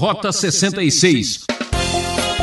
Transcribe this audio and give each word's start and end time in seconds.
Rota 0.00 0.32
66. 0.32 1.44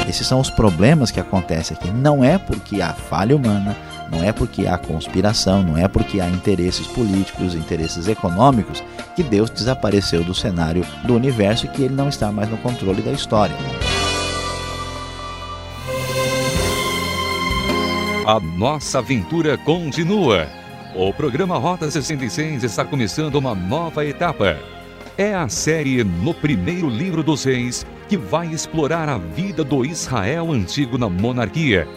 Esses 0.08 0.28
são 0.28 0.40
os 0.40 0.48
problemas 0.48 1.10
que 1.10 1.20
acontecem 1.20 1.76
aqui. 1.76 1.90
Não 1.90 2.24
é 2.24 2.38
porque 2.38 2.84
há 2.84 2.94
falha 2.94 3.36
humana, 3.36 3.76
não 4.12 4.24
é 4.24 4.32
porque 4.32 4.68
há 4.68 4.78
conspiração, 4.78 5.64
não 5.64 5.76
é 5.76 5.88
porque 5.88 6.22
há 6.22 6.30
interesses 6.30 6.86
políticos, 6.86 7.56
interesses 7.56 8.08
econômicos, 8.08 8.84
que 9.16 9.24
Deus 9.24 9.50
desapareceu 9.50 10.24
do 10.24 10.36
cenário 10.36 10.86
do 11.04 11.16
universo 11.16 11.66
e 11.66 11.70
que 11.70 11.82
ele 11.82 11.96
não 11.96 12.10
está 12.10 12.32
mais 12.32 12.48
no 12.48 12.60
controle 12.60 13.02
da 13.02 13.12
história. 13.12 13.56
A 18.28 18.40
nossa 18.40 19.00
aventura 19.00 19.58
continua. 19.58 20.48
O 20.96 21.12
programa 21.12 21.58
Rota 21.58 21.90
66 21.90 22.64
está 22.64 22.86
começando 22.86 23.34
uma 23.34 23.56
nova 23.56 24.06
etapa. 24.06 24.77
É 25.18 25.34
a 25.34 25.50
série 25.50 26.04
No 26.04 26.32
Primeiro 26.32 26.88
Livro 26.88 27.24
dos 27.24 27.44
Reis 27.44 27.84
que 28.08 28.16
vai 28.16 28.54
explorar 28.54 29.10
a 29.10 29.18
vida 29.18 29.64
do 29.64 29.84
Israel 29.84 30.52
antigo 30.52 30.96
na 30.96 31.10
monarquia. 31.10 31.88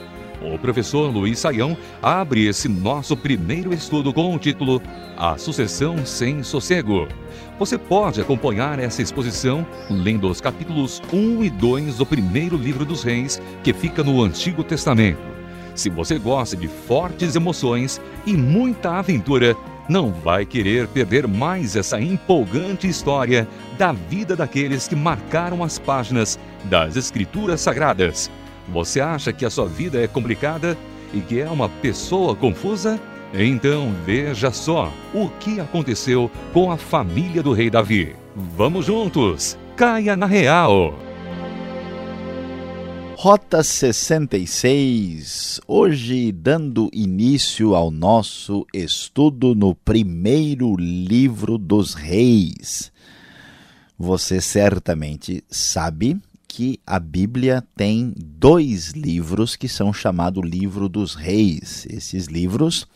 O 0.40 0.58
professor 0.58 1.12
Luiz 1.12 1.38
Saião 1.38 1.76
abre 2.00 2.46
esse 2.46 2.66
nosso 2.66 3.14
primeiro 3.14 3.74
estudo 3.74 4.10
com 4.10 4.34
o 4.34 4.38
título 4.38 4.80
A 5.18 5.36
Sucessão 5.36 6.06
Sem 6.06 6.42
Sossego. 6.42 7.08
Você 7.58 7.76
pode 7.76 8.22
acompanhar 8.22 8.78
essa 8.78 9.02
exposição 9.02 9.66
lendo 9.90 10.26
os 10.26 10.40
capítulos 10.40 11.02
1 11.12 11.44
e 11.44 11.50
2 11.50 11.98
do 11.98 12.06
primeiro 12.06 12.56
livro 12.56 12.86
dos 12.86 13.02
Reis, 13.02 13.38
que 13.62 13.74
fica 13.74 14.02
no 14.02 14.22
Antigo 14.22 14.64
Testamento. 14.64 15.20
Se 15.74 15.90
você 15.90 16.18
gosta 16.18 16.56
de 16.56 16.68
fortes 16.68 17.36
emoções 17.36 18.00
e 18.24 18.34
muita 18.34 18.98
aventura, 18.98 19.54
não 19.90 20.12
vai 20.12 20.46
querer 20.46 20.86
perder 20.86 21.26
mais 21.26 21.74
essa 21.74 22.00
empolgante 22.00 22.86
história 22.86 23.48
da 23.76 23.90
vida 23.90 24.36
daqueles 24.36 24.86
que 24.86 24.94
marcaram 24.94 25.64
as 25.64 25.80
páginas 25.80 26.38
das 26.64 26.96
Escrituras 26.96 27.60
Sagradas. 27.60 28.30
Você 28.68 29.00
acha 29.00 29.32
que 29.32 29.44
a 29.44 29.50
sua 29.50 29.66
vida 29.66 30.00
é 30.00 30.06
complicada 30.06 30.78
e 31.12 31.20
que 31.20 31.40
é 31.40 31.48
uma 31.50 31.68
pessoa 31.68 32.36
confusa? 32.36 33.00
Então 33.34 33.92
veja 34.06 34.52
só 34.52 34.92
o 35.12 35.28
que 35.40 35.58
aconteceu 35.58 36.30
com 36.52 36.70
a 36.70 36.76
família 36.76 37.42
do 37.42 37.52
rei 37.52 37.68
Davi. 37.68 38.14
Vamos 38.36 38.86
juntos! 38.86 39.58
Caia 39.76 40.16
na 40.16 40.26
real! 40.26 41.09
Rota 43.22 43.62
66, 43.62 45.60
hoje 45.68 46.32
dando 46.32 46.88
início 46.90 47.74
ao 47.74 47.90
nosso 47.90 48.66
estudo 48.72 49.54
no 49.54 49.74
primeiro 49.74 50.74
livro 50.74 51.58
dos 51.58 51.92
reis. 51.92 52.90
Você 53.98 54.40
certamente 54.40 55.44
sabe 55.50 56.18
que 56.48 56.80
a 56.86 56.98
Bíblia 56.98 57.62
tem 57.76 58.14
dois 58.16 58.92
livros 58.92 59.54
que 59.54 59.68
são 59.68 59.92
chamados 59.92 60.42
livro 60.42 60.88
dos 60.88 61.14
reis. 61.14 61.86
Esses 61.90 62.24
livros 62.24 62.88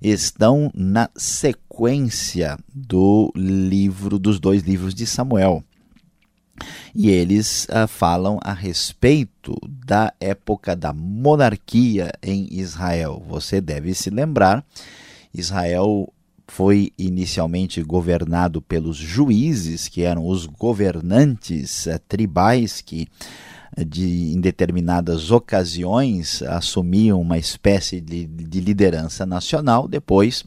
estão 0.00 0.70
na 0.74 1.10
sequência 1.14 2.58
do 2.74 3.30
livro 3.36 4.18
dos 4.18 4.40
dois 4.40 4.62
livros 4.62 4.94
de 4.94 5.06
Samuel 5.06 5.62
e 6.94 7.10
eles 7.10 7.66
uh, 7.66 7.86
falam 7.86 8.38
a 8.42 8.52
respeito 8.52 9.54
da 9.84 10.12
época 10.20 10.74
da 10.74 10.92
monarquia 10.92 12.12
em 12.22 12.48
Israel. 12.50 13.22
Você 13.28 13.60
deve 13.60 13.94
se 13.94 14.10
lembrar, 14.10 14.64
Israel 15.32 16.12
foi 16.48 16.92
inicialmente 16.96 17.82
governado 17.82 18.62
pelos 18.62 18.96
juízes, 18.96 19.88
que 19.88 20.02
eram 20.02 20.26
os 20.26 20.46
governantes 20.46 21.86
uh, 21.86 21.98
tribais 22.08 22.80
que 22.80 23.08
de, 23.84 24.32
em 24.32 24.40
determinadas 24.40 25.30
ocasiões 25.30 26.42
assumiam 26.42 27.20
uma 27.20 27.36
espécie 27.36 28.00
de, 28.00 28.26
de 28.26 28.60
liderança 28.60 29.26
nacional. 29.26 29.86
Depois, 29.86 30.44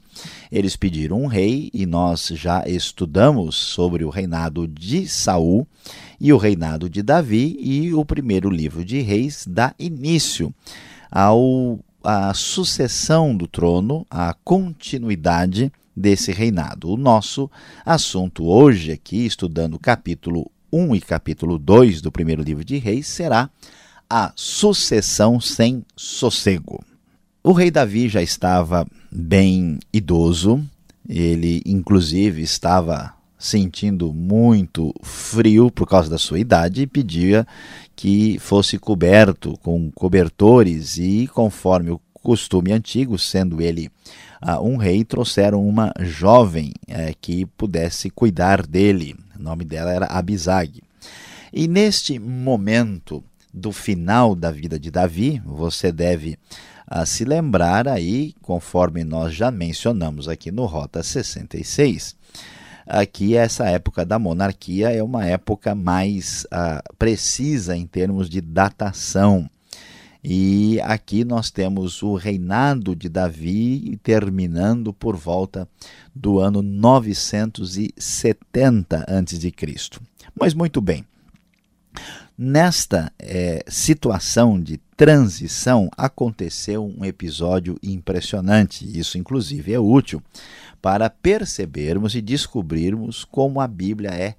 eles 0.52 0.76
pediram 0.76 1.22
um 1.22 1.28
rei 1.28 1.70
e 1.74 1.86
nós 1.86 2.28
já 2.28 2.64
estudamos 2.68 3.56
sobre 3.56 4.04
o 4.04 4.10
reinado 4.10 4.68
de 4.68 5.08
Saul 5.08 5.68
e 6.20 6.34
o 6.34 6.38
reinado 6.38 6.90
de 6.90 7.04
Davi 7.04 7.56
e 7.60 7.94
o 7.94 8.04
primeiro 8.04 8.50
livro 8.50 8.84
de 8.84 9.02
Reis 9.02 9.46
dá 9.48 9.74
início 9.78 10.54
ao 11.12 11.80
a 12.02 12.34
sucessão 12.34 13.36
do 13.36 13.46
trono, 13.46 14.08
a 14.10 14.34
continuidade 14.34 15.72
desse 15.96 16.32
reinado. 16.32 16.90
O 16.90 16.98
nosso 16.98 17.52
assunto 17.86 18.46
hoje 18.46 18.92
aqui, 18.92 19.26
estudando 19.26 19.74
o 19.74 19.80
capítulo 19.80 20.50
1 20.72 20.96
e 20.96 21.02
capítulo 21.02 21.58
2 21.58 22.02
do 22.02 22.12
primeiro 22.12 22.42
livro 22.42 22.64
de 22.64 22.78
Reis 22.78 23.08
será 23.08 23.50
a 24.10 24.32
sucessão 24.36 25.40
sem 25.40 25.86
sossego. 25.96 26.84
O 27.44 27.52
rei 27.52 27.72
Davi 27.72 28.10
já 28.10 28.22
estava 28.22 28.88
bem 29.12 29.80
idoso, 29.94 30.64
ele 31.08 31.62
inclusive 31.66 32.42
estava 32.42 33.14
sentindo 33.38 34.14
muito 34.14 34.94
frio 35.02 35.72
por 35.72 35.88
causa 35.88 36.10
da 36.10 36.18
sua 36.18 36.40
idade 36.40 36.82
e 36.82 36.88
pedia 36.88 37.48
que 37.96 38.38
fosse 38.40 38.78
coberto 38.78 39.58
com 39.64 39.90
cobertores 39.92 40.98
e 40.98 41.30
conforme 41.34 41.92
o 41.92 42.02
costume 42.22 42.72
antigo, 42.72 43.18
sendo 43.18 43.62
ele 43.62 43.90
uh, 44.44 44.62
um 44.62 44.76
rei, 44.78 45.04
trouxeram 45.04 45.66
uma 45.66 45.94
jovem 46.02 46.74
uh, 46.90 47.16
que 47.22 47.46
pudesse 47.46 48.10
cuidar 48.10 48.66
dele. 48.66 49.16
O 49.40 49.44
nome 49.44 49.64
dela 49.64 49.92
era 49.92 50.06
Abisag. 50.08 50.84
E 51.54 51.68
neste 51.68 52.20
momento 52.20 53.24
do 53.54 53.72
final 53.72 54.36
da 54.36 54.52
vida 54.52 54.78
de 54.78 54.92
Davi, 54.92 55.42
você 55.46 55.92
deve 55.92 56.38
uh, 56.92 57.06
se 57.06 57.24
lembrar 57.24 57.88
aí, 57.88 58.36
conforme 58.42 59.04
nós 59.04 59.34
já 59.34 59.50
mencionamos 59.50 60.28
aqui 60.28 60.52
no 60.52 60.66
Rota 60.66 61.02
66, 61.02 62.16
aqui 62.86 63.36
essa 63.36 63.66
época 63.70 64.06
da 64.06 64.20
monarquia 64.20 64.92
é 64.92 65.02
uma 65.02 65.26
época 65.26 65.74
mais 65.74 66.46
uh, 66.46 66.96
precisa 66.98 67.76
em 67.76 67.88
termos 67.88 68.30
de 68.30 68.42
datação. 68.42 69.50
E 70.24 70.80
aqui 70.82 71.24
nós 71.24 71.50
temos 71.50 72.04
o 72.04 72.16
reinado 72.16 72.94
de 72.96 73.08
Davi 73.08 73.98
terminando 74.04 74.94
por 74.94 75.16
volta 75.16 75.66
do 76.14 76.40
ano 76.40 76.62
970 76.62 79.06
a.C. 79.08 79.54
Mas 80.38 80.54
muito 80.54 80.82
bem, 80.82 81.06
nesta 82.38 83.14
é, 83.18 83.64
situação 83.68 84.60
de 84.60 84.78
transição 84.98 85.90
aconteceu 85.96 86.86
um 86.86 87.06
episódio 87.06 87.78
impressionante. 87.82 88.86
Isso, 89.00 89.18
inclusive, 89.18 89.74
é 89.74 89.80
útil 89.80 90.22
para 90.82 91.10
percebermos 91.10 92.14
e 92.16 92.22
descobrirmos 92.22 93.24
como 93.24 93.62
a 93.62 93.68
Bíblia 93.68 94.12
é 94.12 94.36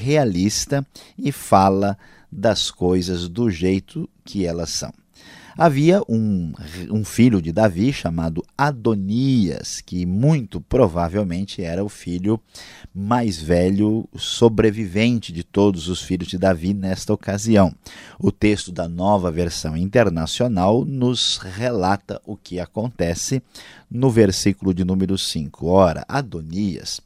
realista 0.00 0.86
e 1.18 1.30
fala 1.30 1.98
das 2.32 2.70
coisas 2.70 3.28
do 3.28 3.50
jeito 3.50 4.08
que 4.24 4.46
elas 4.46 4.70
são. 4.70 4.90
Havia 5.60 6.00
um, 6.08 6.52
um 6.88 7.04
filho 7.04 7.42
de 7.42 7.50
Davi 7.50 7.92
chamado 7.92 8.44
Adonias, 8.56 9.80
que 9.80 10.06
muito 10.06 10.60
provavelmente 10.60 11.64
era 11.64 11.84
o 11.84 11.88
filho 11.88 12.40
mais 12.94 13.42
velho 13.42 14.08
sobrevivente 14.16 15.32
de 15.32 15.42
todos 15.42 15.88
os 15.88 16.00
filhos 16.00 16.28
de 16.28 16.38
Davi 16.38 16.72
nesta 16.72 17.12
ocasião. 17.12 17.74
O 18.20 18.30
texto 18.30 18.70
da 18.70 18.88
nova 18.88 19.32
versão 19.32 19.76
internacional 19.76 20.84
nos 20.84 21.38
relata 21.38 22.22
o 22.24 22.36
que 22.36 22.60
acontece 22.60 23.42
no 23.90 24.10
versículo 24.10 24.72
de 24.72 24.84
número 24.84 25.18
5. 25.18 25.66
Ora, 25.66 26.04
Adonias, 26.06 27.00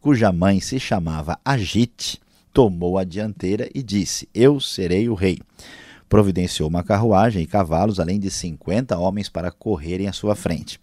cuja 0.00 0.32
mãe 0.32 0.58
se 0.58 0.80
chamava 0.80 1.38
Agite, 1.44 2.20
tomou 2.52 2.98
a 2.98 3.04
dianteira 3.04 3.70
e 3.72 3.80
disse: 3.80 4.28
Eu 4.34 4.58
serei 4.58 5.08
o 5.08 5.14
rei 5.14 5.38
providenciou 6.12 6.68
uma 6.68 6.84
carruagem 6.84 7.42
e 7.42 7.46
cavalos, 7.46 7.98
além 7.98 8.20
de 8.20 8.30
cinquenta 8.30 8.98
homens 8.98 9.30
para 9.30 9.50
correrem 9.50 10.08
à 10.08 10.12
sua 10.12 10.36
frente. 10.36 10.78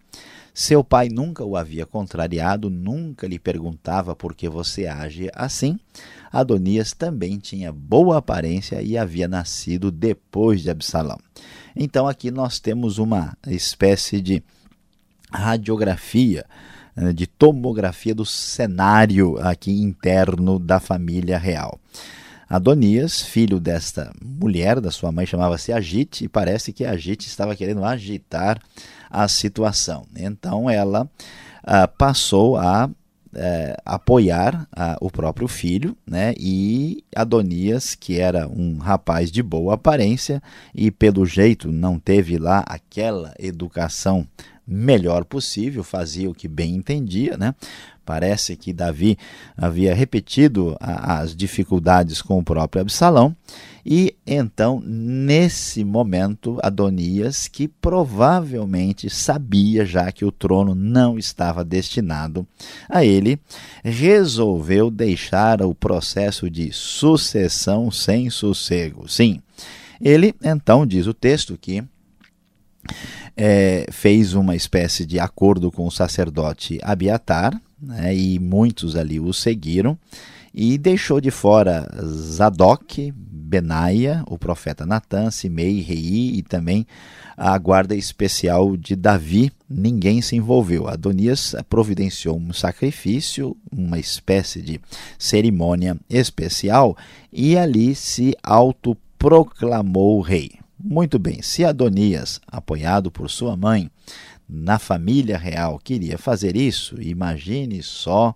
Seu 0.52 0.84
pai 0.84 1.08
nunca 1.08 1.46
o 1.46 1.56
havia 1.56 1.86
contrariado, 1.86 2.68
nunca 2.68 3.28
lhe 3.28 3.38
perguntava 3.38 4.16
por 4.16 4.34
que 4.34 4.50
você 4.50 4.88
age 4.88 5.30
assim. 5.36 5.78
Adonias 6.32 6.94
também 6.94 7.38
tinha 7.38 7.72
boa 7.72 8.18
aparência 8.18 8.82
e 8.82 8.98
havia 8.98 9.28
nascido 9.28 9.92
depois 9.92 10.64
de 10.64 10.72
Absalão. 10.72 11.20
Então 11.76 12.08
aqui 12.08 12.32
nós 12.32 12.60
temos 12.60 12.98
uma 12.98 13.38
espécie 13.46 14.20
de 14.22 14.42
radiografia, 15.32 16.44
eh, 16.98 17.14
de 17.14 17.28
tomografia 17.28 18.16
do 18.16 18.26
cenário 18.26 19.38
aqui 19.38 19.80
interno 19.80 20.58
da 20.58 20.80
família 20.80 21.38
real. 21.38 21.80
Adonias, 22.50 23.22
filho 23.22 23.60
desta 23.60 24.12
mulher, 24.20 24.82
da 24.82 24.90
sua 24.90 25.12
mãe, 25.12 25.26
chamava-se 25.26 25.72
Agite, 25.72 26.26
e 26.26 26.28
parece 26.28 26.74
que 26.74 26.84
Agite 26.84 27.28
estava 27.28 27.56
querendo 27.56 27.84
agitar 27.84 28.60
a 29.10 29.28
situação. 29.28 30.08
Então 30.16 30.68
ela 30.68 31.08
ah, 31.64 31.88
passou 31.88 32.58
a 32.58 32.90
é, 33.34 33.78
apoiar 33.86 34.68
a, 34.76 34.98
o 35.00 35.12
próprio 35.12 35.48
filho, 35.48 35.96
né? 36.06 36.34
E 36.38 37.04
Adonias, 37.16 37.94
que 37.94 38.20
era 38.20 38.48
um 38.48 38.78
rapaz 38.78 39.32
de 39.32 39.44
boa 39.44 39.76
aparência 39.76 40.42
e 40.74 40.90
pelo 40.90 41.26
jeito 41.26 41.72
não 41.72 42.00
teve 42.00 42.38
lá 42.38 42.64
aquela 42.68 43.34
educação 43.38 44.28
melhor 44.70 45.26
possível, 45.26 45.84
fazia 45.84 46.30
o 46.30 46.36
que 46.36 46.48
bem 46.48 46.76
entendia, 46.76 47.36
né? 47.38 47.56
Parece 48.06 48.56
que 48.56 48.74
Davi 48.74 49.18
havia 49.56 49.94
repetido 49.94 50.76
as 50.80 51.36
dificuldades 51.36 52.22
com 52.22 52.40
o 52.40 52.44
próprio 52.44 52.82
Absalão 52.82 53.36
e 53.86 54.16
então, 54.26 54.82
nesse 54.86 55.84
momento, 55.84 56.60
Adonias, 56.62 57.48
que 57.48 57.68
provavelmente 57.68 59.10
sabia 59.10 59.86
já 59.86 60.12
que 60.12 60.26
o 60.26 60.32
trono 60.32 60.76
não 60.76 61.18
estava 61.18 61.64
destinado 61.64 62.48
a 62.88 63.04
ele, 63.04 63.40
resolveu 63.84 64.92
deixar 64.92 65.62
o 65.62 65.74
processo 65.74 66.50
de 66.50 66.72
sucessão 66.72 67.90
sem 67.90 68.30
sossego. 68.30 69.08
Sim, 69.08 69.42
ele 70.00 70.36
então 70.44 70.86
diz 70.86 71.08
o 71.08 71.14
texto 71.14 71.58
que 71.60 71.84
é, 73.42 73.86
fez 73.90 74.34
uma 74.34 74.54
espécie 74.54 75.06
de 75.06 75.18
acordo 75.18 75.72
com 75.72 75.88
o 75.88 75.92
sacerdote 75.92 76.78
Abiatar, 76.84 77.58
né, 77.82 78.14
e 78.14 78.38
muitos 78.38 78.98
ali 78.98 79.18
o 79.18 79.32
seguiram, 79.32 79.98
e 80.54 80.78
deixou 80.78 81.22
de 81.22 81.32
fora 81.32 81.88
Zadok, 82.04 83.14
Benaia, 83.16 84.26
o 84.28 84.38
profeta 84.38 84.86
Natan, 84.86 85.32
Simei, 85.32 85.80
Rei 85.80 86.34
e 86.36 86.42
também 86.42 86.86
a 87.38 87.58
guarda 87.58 87.96
especial 87.96 88.76
de 88.76 88.94
Davi. 88.94 89.54
Ninguém 89.70 90.22
se 90.22 90.36
envolveu. 90.36 90.90
Adonias 90.90 91.56
providenciou 91.70 92.38
um 92.38 92.52
sacrifício, 92.52 93.56
uma 93.72 93.98
espécie 93.98 94.62
de 94.62 94.82
cerimônia 95.18 95.96
especial 96.10 96.98
e 97.32 97.58
ali 97.58 97.96
se 97.96 98.36
autoproclamou 98.44 100.20
rei. 100.20 100.59
Muito 100.82 101.20
bem, 101.20 101.42
se 101.42 101.66
Adonias, 101.66 102.40
apoiado 102.48 103.12
por 103.12 103.30
sua 103.30 103.58
mãe, 103.58 103.92
na 104.48 104.80
família 104.80 105.38
real, 105.38 105.78
queria 105.78 106.18
fazer 106.18 106.56
isso, 106.56 107.02
imagine 107.02 107.84
só 107.84 108.34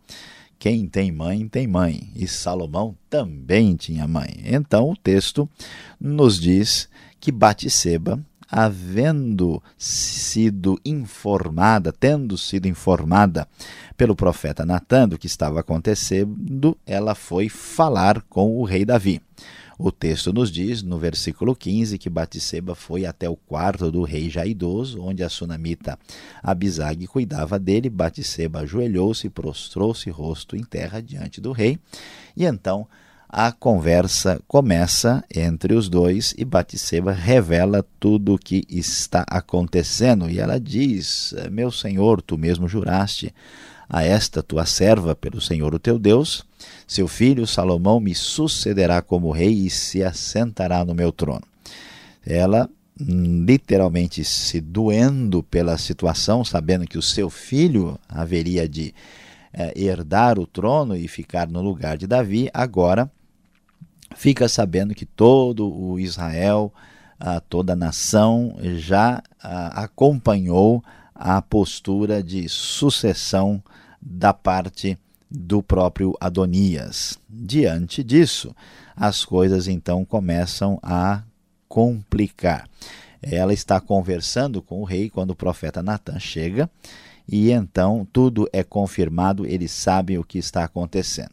quem 0.60 0.88
tem 0.88 1.12
mãe, 1.12 1.48
tem 1.48 1.68
mãe. 1.68 2.10
E 2.16 2.28
Salomão 2.28 2.96
também 3.10 3.76
tinha 3.76 4.08
mãe. 4.08 4.42
Então 4.46 4.92
o 4.92 4.96
texto 4.96 5.50
nos 6.00 6.40
diz 6.40 6.88
que 7.20 7.32
Batseba, 7.32 8.18
havendo 8.50 9.62
sido 9.78 10.80
informada, 10.86 11.92
tendo 11.92 12.38
sido 12.38 12.68
informada 12.68 13.48
pelo 13.98 14.16
profeta 14.16 14.66
Natan 14.66 15.10
do 15.10 15.18
que 15.18 15.28
estava 15.28 15.60
acontecendo, 15.60 16.78
ela 16.86 17.16
foi 17.16 17.50
falar 17.50 18.22
com 18.30 18.56
o 18.56 18.64
rei 18.64 18.86
Davi. 18.86 19.22
O 19.86 19.92
texto 19.92 20.32
nos 20.32 20.50
diz, 20.50 20.82
no 20.82 20.98
versículo 20.98 21.54
15, 21.54 21.98
que 21.98 22.10
Batseba 22.10 22.74
foi 22.74 23.06
até 23.06 23.28
o 23.30 23.36
quarto 23.36 23.92
do 23.92 24.04
rei 24.04 24.30
já 24.30 24.46
idoso, 24.46 25.02
onde 25.02 25.22
a 25.22 25.28
sunamita 25.28 26.00
Abisag 26.42 27.06
cuidava 27.06 27.60
dele. 27.60 27.90
Batseba 27.90 28.62
ajoelhou-se 28.62 29.30
prostrou-se 29.30 30.10
rosto 30.10 30.56
em 30.56 30.64
terra 30.64 31.02
diante 31.02 31.42
do 31.42 31.52
rei. 31.52 31.78
E 32.34 32.46
então 32.46 32.88
a 33.28 33.52
conversa 33.52 34.42
começa 34.48 35.22
entre 35.36 35.74
os 35.74 35.90
dois 35.90 36.34
e 36.38 36.46
Batseba 36.46 37.12
revela 37.12 37.86
tudo 38.00 38.36
o 38.36 38.40
que 38.40 38.66
está 38.70 39.26
acontecendo. 39.28 40.30
E 40.30 40.40
ela 40.40 40.62
diz: 40.62 41.36
Meu 41.52 41.70
senhor, 41.70 42.22
tu 42.22 42.38
mesmo 42.38 42.70
juraste 42.70 43.36
a 43.94 44.02
esta 44.04 44.42
tua 44.42 44.66
serva 44.66 45.16
pelo 45.16 45.40
Senhor 45.40 45.76
o 45.76 45.78
teu 45.78 46.00
Deus, 46.00 46.44
seu 46.88 47.08
filho 47.08 47.46
Salomão 47.46 48.00
me 48.00 48.16
sucederá 48.16 49.04
como 49.04 49.30
rei 49.30 49.54
e 49.54 49.70
se 49.70 50.04
assentará 50.04 50.84
no 50.84 50.96
meu 50.96 51.12
trono. 51.12 51.44
Ela 52.26 52.68
hum, 53.00 53.46
literalmente 53.46 54.24
se 54.24 54.60
doendo 54.60 55.44
pela 55.44 55.78
situação, 55.78 56.44
sabendo 56.44 56.88
que 56.88 56.98
o 56.98 57.04
seu 57.04 57.30
filho 57.30 58.00
haveria 58.10 58.68
de 58.68 58.96
é, 59.54 59.72
herdar 59.80 60.40
o 60.40 60.48
trono 60.48 60.96
e 60.96 61.08
ficar 61.08 61.48
no 61.48 61.62
lugar 61.62 61.96
de 61.96 62.08
Davi, 62.08 62.50
agora 62.52 63.08
fica 64.16 64.50
sabendo 64.50 64.96
que 64.96 65.06
todo 65.06 65.72
o 65.72 66.00
Israel, 66.00 66.74
toda 67.48 67.74
a 67.74 67.76
nação 67.76 68.58
já 68.76 69.24
acompanhou 69.40 70.84
a 71.16 71.42
postura 71.42 72.22
de 72.22 72.50
sucessão 72.50 73.64
da 74.06 74.34
parte 74.34 74.98
do 75.30 75.64
próprio 75.64 76.16
Adonias. 76.20 77.18
Diante 77.30 78.04
disso, 78.04 78.56
as 78.96 79.26
coisas 79.26 79.68
então 79.68 80.06
começam 80.06 80.80
a 80.84 81.24
complicar. 81.68 82.68
Ela 83.22 83.54
está 83.54 83.80
conversando 83.80 84.62
com 84.62 84.82
o 84.82 84.84
rei 84.84 85.10
quando 85.10 85.32
o 85.32 85.36
profeta 85.36 85.82
Natan 85.82 86.20
chega 86.20 86.70
e 87.28 87.52
então 87.52 88.06
tudo 88.12 88.48
é 88.52 88.64
confirmado, 88.64 89.46
eles 89.46 89.72
sabem 89.72 90.18
o 90.18 90.24
que 90.24 90.38
está 90.38 90.64
acontecendo. 90.64 91.32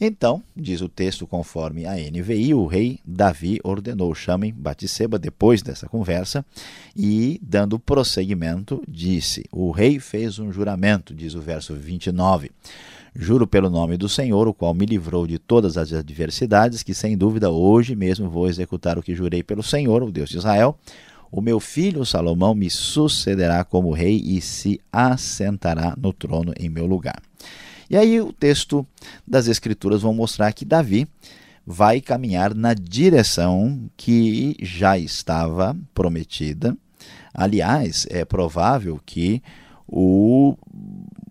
Então, 0.00 0.42
diz 0.54 0.82
o 0.82 0.88
texto 0.88 1.26
conforme 1.26 1.86
a 1.86 1.94
NVI, 1.94 2.52
o 2.54 2.66
rei 2.66 2.98
Davi 3.04 3.58
ordenou 3.64 4.14
chamem 4.14 4.52
Batseba 4.52 5.18
depois 5.18 5.62
dessa 5.62 5.88
conversa 5.88 6.44
e, 6.94 7.40
dando 7.42 7.78
prosseguimento, 7.78 8.82
disse: 8.86 9.44
O 9.50 9.70
rei 9.70 9.98
fez 9.98 10.38
um 10.38 10.52
juramento, 10.52 11.14
diz 11.14 11.34
o 11.34 11.40
verso 11.40 11.74
29. 11.74 12.50
Juro 13.18 13.46
pelo 13.46 13.70
nome 13.70 13.96
do 13.96 14.10
Senhor, 14.10 14.46
o 14.46 14.52
qual 14.52 14.74
me 14.74 14.84
livrou 14.84 15.26
de 15.26 15.38
todas 15.38 15.78
as 15.78 15.90
adversidades, 15.90 16.82
que 16.82 16.92
sem 16.92 17.16
dúvida 17.16 17.50
hoje 17.50 17.96
mesmo 17.96 18.28
vou 18.28 18.46
executar 18.46 18.98
o 18.98 19.02
que 19.02 19.14
jurei 19.14 19.42
pelo 19.42 19.62
Senhor, 19.62 20.02
o 20.02 20.12
Deus 20.12 20.28
de 20.28 20.36
Israel. 20.36 20.78
O 21.32 21.40
meu 21.40 21.58
filho 21.58 22.04
Salomão 22.04 22.54
me 22.54 22.68
sucederá 22.68 23.64
como 23.64 23.90
rei 23.90 24.22
e 24.24 24.40
se 24.42 24.78
assentará 24.92 25.94
no 25.96 26.12
trono 26.12 26.52
em 26.58 26.68
meu 26.68 26.84
lugar. 26.84 27.20
E 27.88 27.96
aí 27.96 28.20
o 28.20 28.32
texto 28.32 28.86
das 29.26 29.46
Escrituras 29.46 30.02
vão 30.02 30.12
mostrar 30.12 30.52
que 30.52 30.64
Davi 30.64 31.06
vai 31.66 32.00
caminhar 32.00 32.54
na 32.54 32.74
direção 32.74 33.90
que 33.96 34.56
já 34.60 34.96
estava 34.98 35.76
prometida. 35.92 36.76
Aliás, 37.34 38.06
é 38.08 38.24
provável 38.24 39.00
que 39.04 39.42
o 39.86 40.56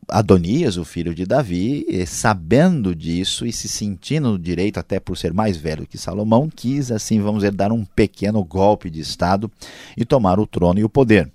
Adonias, 0.07 0.77
o 0.77 0.85
filho 0.85 1.15
de 1.15 1.25
Davi, 1.25 1.85
sabendo 2.05 2.93
disso 2.93 3.45
e 3.45 3.51
se 3.51 3.67
sentindo 3.67 4.31
no 4.31 4.39
direito, 4.39 4.79
até 4.79 4.99
por 4.99 5.17
ser 5.17 5.33
mais 5.33 5.57
velho 5.57 5.87
que 5.87 5.97
Salomão, 5.97 6.49
quis, 6.53 6.91
assim, 6.91 7.19
vamos 7.19 7.41
dizer, 7.41 7.51
dar 7.51 7.71
um 7.71 7.83
pequeno 7.83 8.43
golpe 8.43 8.89
de 8.89 8.99
Estado 8.99 9.51
e 9.97 10.05
tomar 10.05 10.39
o 10.39 10.45
trono 10.45 10.79
e 10.79 10.83
o 10.83 10.89
poder. 10.89 11.31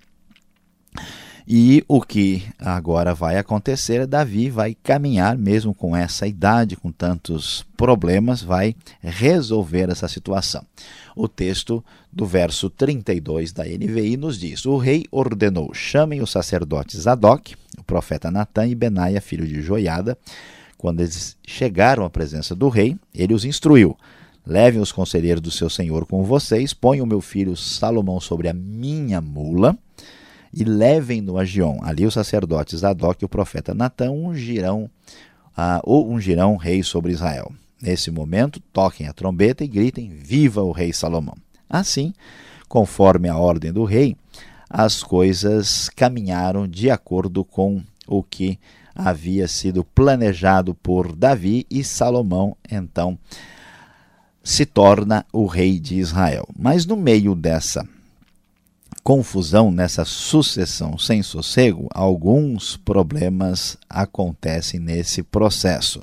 E 1.53 1.83
o 1.85 2.01
que 2.01 2.45
agora 2.57 3.13
vai 3.13 3.37
acontecer, 3.37 4.07
Davi 4.07 4.49
vai 4.49 4.73
caminhar, 4.73 5.37
mesmo 5.37 5.75
com 5.75 5.93
essa 5.93 6.25
idade, 6.25 6.77
com 6.77 6.93
tantos 6.93 7.65
problemas, 7.75 8.41
vai 8.41 8.73
resolver 9.01 9.89
essa 9.89 10.07
situação. 10.07 10.65
O 11.13 11.27
texto 11.27 11.83
do 12.09 12.25
verso 12.25 12.69
32 12.69 13.51
da 13.51 13.65
NVI 13.65 14.15
nos 14.15 14.39
diz: 14.39 14.65
O 14.65 14.77
rei 14.77 15.03
ordenou: 15.11 15.73
chamem 15.73 16.21
os 16.21 16.31
sacerdotes 16.31 17.01
Zadok, 17.01 17.53
o 17.77 17.83
profeta 17.83 18.31
Natã 18.31 18.65
e 18.65 18.73
Benaia, 18.73 19.19
filho 19.19 19.45
de 19.45 19.61
Joiada. 19.61 20.17
Quando 20.77 21.01
eles 21.01 21.35
chegaram 21.45 22.05
à 22.05 22.09
presença 22.09 22.55
do 22.55 22.69
rei, 22.69 22.95
ele 23.13 23.33
os 23.33 23.43
instruiu: 23.43 23.97
Levem 24.47 24.79
os 24.79 24.93
conselheiros 24.93 25.41
do 25.41 25.51
seu 25.51 25.69
senhor 25.69 26.05
com 26.05 26.23
vocês, 26.23 26.73
ponham 26.73 27.03
o 27.03 27.09
meu 27.09 27.19
filho 27.19 27.57
Salomão 27.57 28.21
sobre 28.21 28.47
a 28.47 28.53
minha 28.53 29.19
mula 29.19 29.77
e 30.53 30.63
levem-no 30.63 31.37
a 31.37 31.45
Gion. 31.45 31.79
Ali 31.81 32.05
os 32.05 32.13
sacerdotes 32.13 32.79
Zadok 32.79 33.23
e 33.23 33.25
o 33.25 33.29
profeta 33.29 33.73
Natã 33.73 34.11
ungirão, 34.11 34.89
uh, 35.57 35.81
ou 35.83 36.09
ungirão 36.09 36.55
rei 36.55 36.83
sobre 36.83 37.11
Israel. 37.11 37.51
Nesse 37.81 38.11
momento, 38.11 38.59
toquem 38.71 39.07
a 39.07 39.13
trombeta 39.13 39.63
e 39.63 39.67
gritem: 39.67 40.09
Viva 40.09 40.61
o 40.61 40.71
rei 40.71 40.93
Salomão! 40.93 41.35
Assim, 41.69 42.13
conforme 42.67 43.27
a 43.27 43.37
ordem 43.37 43.71
do 43.71 43.83
rei, 43.85 44.15
as 44.69 45.01
coisas 45.01 45.89
caminharam 45.89 46.67
de 46.67 46.89
acordo 46.89 47.43
com 47.43 47.81
o 48.07 48.21
que 48.21 48.59
havia 48.93 49.47
sido 49.47 49.83
planejado 49.83 50.75
por 50.75 51.15
Davi 51.15 51.65
e 51.69 51.83
Salomão, 51.83 52.55
então 52.69 53.17
se 54.43 54.65
torna 54.65 55.25
o 55.31 55.45
rei 55.45 55.79
de 55.79 55.95
Israel. 55.95 56.47
Mas 56.57 56.85
no 56.85 56.97
meio 56.97 57.35
dessa 57.35 57.87
confusão, 59.03 59.71
nessa 59.71 60.05
sucessão 60.05 60.97
sem 60.97 61.23
sossego, 61.23 61.87
alguns 61.93 62.77
problemas 62.77 63.77
acontecem 63.89 64.79
nesse 64.79 65.23
processo. 65.23 66.01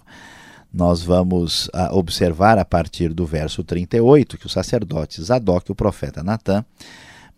Nós 0.73 1.02
vamos 1.02 1.67
uh, 1.69 1.93
observar 1.93 2.59
a 2.59 2.64
partir 2.64 3.12
do 3.14 3.25
verso 3.25 3.64
38 3.64 4.37
que 4.37 4.47
o 4.47 4.50
sacerdote 4.50 5.23
Zadok, 5.23 5.73
o 5.73 5.75
profeta 5.75 6.23
Natã, 6.23 6.64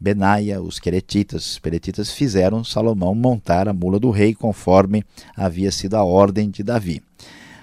Benaia, 0.00 0.62
os 0.62 0.80
queretitas, 0.80 1.52
os 1.52 1.58
peretitas 1.58 2.10
fizeram 2.10 2.64
Salomão 2.64 3.14
montar 3.14 3.68
a 3.68 3.72
mula 3.72 4.00
do 4.00 4.10
rei 4.10 4.34
conforme 4.34 5.04
havia 5.36 5.70
sido 5.70 5.94
a 5.94 6.02
ordem 6.02 6.50
de 6.50 6.62
Davi. 6.62 7.02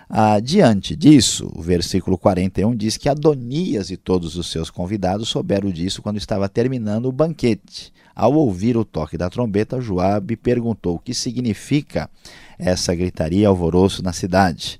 Ah, 0.09 0.39
diante 0.39 0.95
disso, 0.95 1.51
o 1.53 1.61
versículo 1.61 2.17
41 2.17 2.75
diz 2.75 2.95
que 2.95 3.09
Adonias 3.09 3.91
e 3.91 3.97
todos 3.97 4.37
os 4.37 4.49
seus 4.49 4.69
convidados 4.69 5.27
souberam 5.27 5.69
disso 5.69 6.01
quando 6.01 6.17
estava 6.17 6.47
terminando 6.47 7.07
o 7.07 7.11
banquete. 7.11 7.91
Ao 8.15 8.33
ouvir 8.33 8.77
o 8.77 8.85
toque 8.85 9.17
da 9.17 9.29
trombeta, 9.29 9.81
Joabe 9.81 10.37
perguntou 10.37 10.95
o 10.95 10.99
que 10.99 11.13
significa 11.13 12.09
essa 12.57 12.95
gritaria 12.95 13.41
e 13.41 13.45
alvoroço 13.45 14.01
na 14.01 14.13
cidade. 14.13 14.79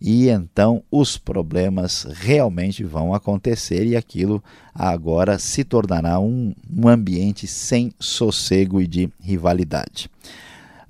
E 0.00 0.28
então 0.28 0.82
os 0.90 1.16
problemas 1.18 2.06
realmente 2.10 2.84
vão 2.84 3.12
acontecer 3.14 3.86
e 3.86 3.96
aquilo 3.96 4.42
agora 4.74 5.38
se 5.38 5.64
tornará 5.64 6.20
um, 6.20 6.54
um 6.70 6.86
ambiente 6.86 7.46
sem 7.46 7.92
sossego 7.98 8.80
e 8.80 8.86
de 8.86 9.10
rivalidade. 9.20 10.10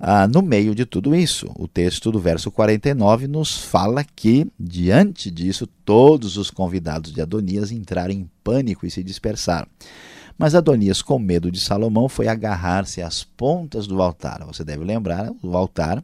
Ah, 0.03 0.27
no 0.27 0.41
meio 0.41 0.73
de 0.73 0.83
tudo 0.83 1.13
isso, 1.13 1.51
o 1.55 1.67
texto 1.67 2.11
do 2.11 2.19
verso 2.19 2.49
49 2.49 3.27
nos 3.27 3.59
fala 3.59 4.03
que, 4.03 4.47
diante 4.59 5.29
disso, 5.29 5.67
todos 5.85 6.37
os 6.37 6.49
convidados 6.49 7.13
de 7.13 7.21
Adonias 7.21 7.71
entraram 7.71 8.11
em 8.11 8.27
pânico 8.43 8.83
e 8.83 8.89
se 8.89 9.03
dispersaram. 9.03 9.67
Mas 10.39 10.55
Adonias, 10.55 11.03
com 11.03 11.19
medo 11.19 11.51
de 11.51 11.59
Salomão, 11.59 12.09
foi 12.09 12.27
agarrar-se 12.27 12.99
às 12.99 13.23
pontas 13.23 13.85
do 13.85 14.01
altar. 14.01 14.43
Você 14.47 14.63
deve 14.63 14.83
lembrar 14.83 15.31
o 15.43 15.55
altar 15.55 16.03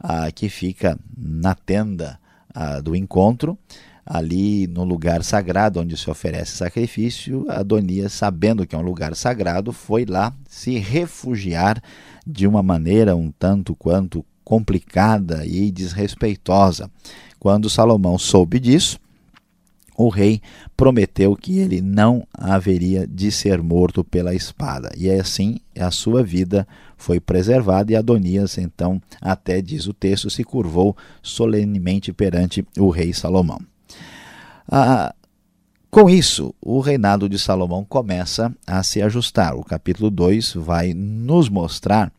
ah, 0.00 0.32
que 0.32 0.48
fica 0.48 0.98
na 1.16 1.54
tenda 1.54 2.18
ah, 2.52 2.80
do 2.80 2.96
encontro, 2.96 3.56
ali 4.04 4.66
no 4.66 4.82
lugar 4.82 5.22
sagrado 5.22 5.78
onde 5.78 5.96
se 5.96 6.10
oferece 6.10 6.56
sacrifício. 6.56 7.46
Adonias, 7.48 8.12
sabendo 8.12 8.66
que 8.66 8.74
é 8.74 8.78
um 8.78 8.82
lugar 8.82 9.14
sagrado, 9.14 9.72
foi 9.72 10.04
lá 10.04 10.34
se 10.48 10.78
refugiar 10.78 11.80
de 12.26 12.46
uma 12.46 12.62
maneira 12.62 13.16
um 13.16 13.30
tanto 13.30 13.74
quanto 13.74 14.24
complicada 14.44 15.46
e 15.46 15.70
desrespeitosa. 15.70 16.90
Quando 17.38 17.70
Salomão 17.70 18.18
soube 18.18 18.58
disso, 18.58 18.98
o 19.96 20.08
rei 20.08 20.40
prometeu 20.76 21.36
que 21.36 21.58
ele 21.58 21.80
não 21.80 22.26
haveria 22.32 23.06
de 23.06 23.30
ser 23.30 23.62
morto 23.62 24.02
pela 24.02 24.34
espada. 24.34 24.90
E 24.96 25.10
assim 25.10 25.58
a 25.78 25.90
sua 25.90 26.22
vida 26.22 26.66
foi 26.96 27.20
preservada 27.20 27.92
e 27.92 27.96
Adonias, 27.96 28.58
então, 28.58 29.00
até 29.20 29.60
diz 29.60 29.86
o 29.86 29.92
texto, 29.92 30.30
se 30.30 30.42
curvou 30.42 30.96
solenemente 31.22 32.12
perante 32.12 32.66
o 32.78 32.90
rei 32.90 33.12
Salomão. 33.12 33.60
Ah, 34.66 35.14
com 35.90 36.08
isso, 36.08 36.54
o 36.60 36.78
reinado 36.80 37.28
de 37.28 37.38
Salomão 37.38 37.84
começa 37.84 38.54
a 38.64 38.80
se 38.82 39.02
ajustar. 39.02 39.56
O 39.56 39.64
capítulo 39.64 40.08
2 40.08 40.54
vai 40.54 40.94
nos 40.94 41.48
mostrar 41.48 42.12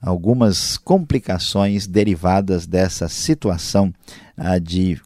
algumas 0.00 0.76
complicações 0.76 1.86
derivadas 1.86 2.66
dessa 2.66 3.08
situação 3.08 3.94
ah, 4.36 4.58
de 4.58 5.00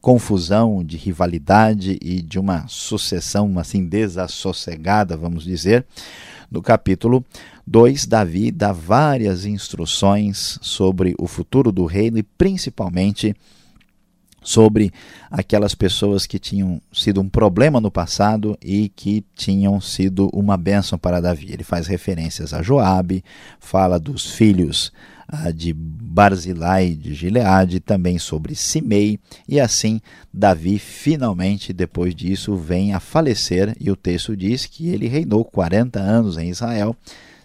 confusão, 0.00 0.84
de 0.84 0.98
rivalidade 0.98 1.98
e 2.02 2.20
de 2.20 2.38
uma 2.38 2.66
sucessão 2.68 3.58
assim 3.58 3.86
desassossegada, 3.86 5.16
vamos 5.16 5.44
dizer. 5.44 5.86
No 6.50 6.60
capítulo 6.60 7.24
2, 7.66 8.06
Davi 8.06 8.50
dá 8.50 8.72
várias 8.72 9.46
instruções 9.46 10.58
sobre 10.60 11.14
o 11.18 11.26
futuro 11.26 11.70
do 11.72 11.86
reino 11.86 12.18
e 12.18 12.22
principalmente 12.22 13.34
sobre 14.42 14.92
aquelas 15.30 15.74
pessoas 15.74 16.26
que 16.26 16.38
tinham 16.38 16.80
sido 16.92 17.20
um 17.20 17.28
problema 17.28 17.80
no 17.80 17.90
passado 17.90 18.58
e 18.62 18.88
que 18.88 19.24
tinham 19.34 19.80
sido 19.80 20.28
uma 20.32 20.56
bênção 20.56 20.98
para 20.98 21.20
Davi. 21.20 21.52
Ele 21.52 21.64
faz 21.64 21.86
referências 21.86 22.52
a 22.52 22.62
Joabe, 22.62 23.24
fala 23.58 23.98
dos 23.98 24.30
filhos 24.30 24.92
ah, 25.32 25.52
de 25.52 25.72
Barzilai 25.72 26.90
de 26.90 27.14
Gileade, 27.14 27.78
também 27.78 28.18
sobre 28.18 28.56
Simei, 28.56 29.20
e 29.48 29.60
assim 29.60 30.00
Davi 30.34 30.76
finalmente, 30.78 31.72
depois 31.72 32.14
disso, 32.14 32.56
vem 32.56 32.94
a 32.94 33.00
falecer, 33.00 33.76
e 33.78 33.92
o 33.92 33.96
texto 33.96 34.36
diz 34.36 34.66
que 34.66 34.88
ele 34.88 35.06
reinou 35.06 35.44
40 35.44 36.00
anos 36.00 36.36
em 36.36 36.48
Israel, 36.48 36.96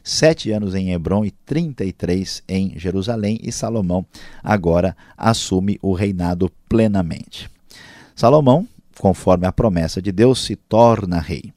sete 0.06 0.52
anos 0.52 0.76
em 0.76 0.92
Hebron 0.92 1.26
e 1.26 1.32
33 1.32 2.44
em 2.48 2.78
Jerusalém, 2.78 3.40
e 3.42 3.52
Salomão 3.52 4.06
agora 4.44 4.96
assume 5.18 5.80
o 5.82 5.94
reinado 5.94 6.52
plenamente. 6.70 7.50
Salomão, 8.16 8.68
conforme 9.00 9.48
a 9.48 9.52
promessa 9.52 10.00
de 10.00 10.12
Deus, 10.12 10.46
se 10.46 10.56
torna 10.56 11.20
rei. 11.20 11.52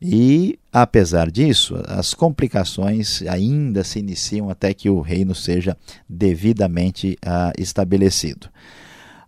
E, 0.00 0.58
apesar 0.72 1.30
disso, 1.30 1.76
as 1.86 2.14
complicações 2.14 3.20
ainda 3.22 3.84
se 3.84 3.98
iniciam 3.98 4.48
até 4.48 4.72
que 4.72 4.88
o 4.88 5.00
reino 5.00 5.34
seja 5.34 5.76
devidamente 6.08 7.18
uh, 7.26 7.52
estabelecido. 7.60 8.48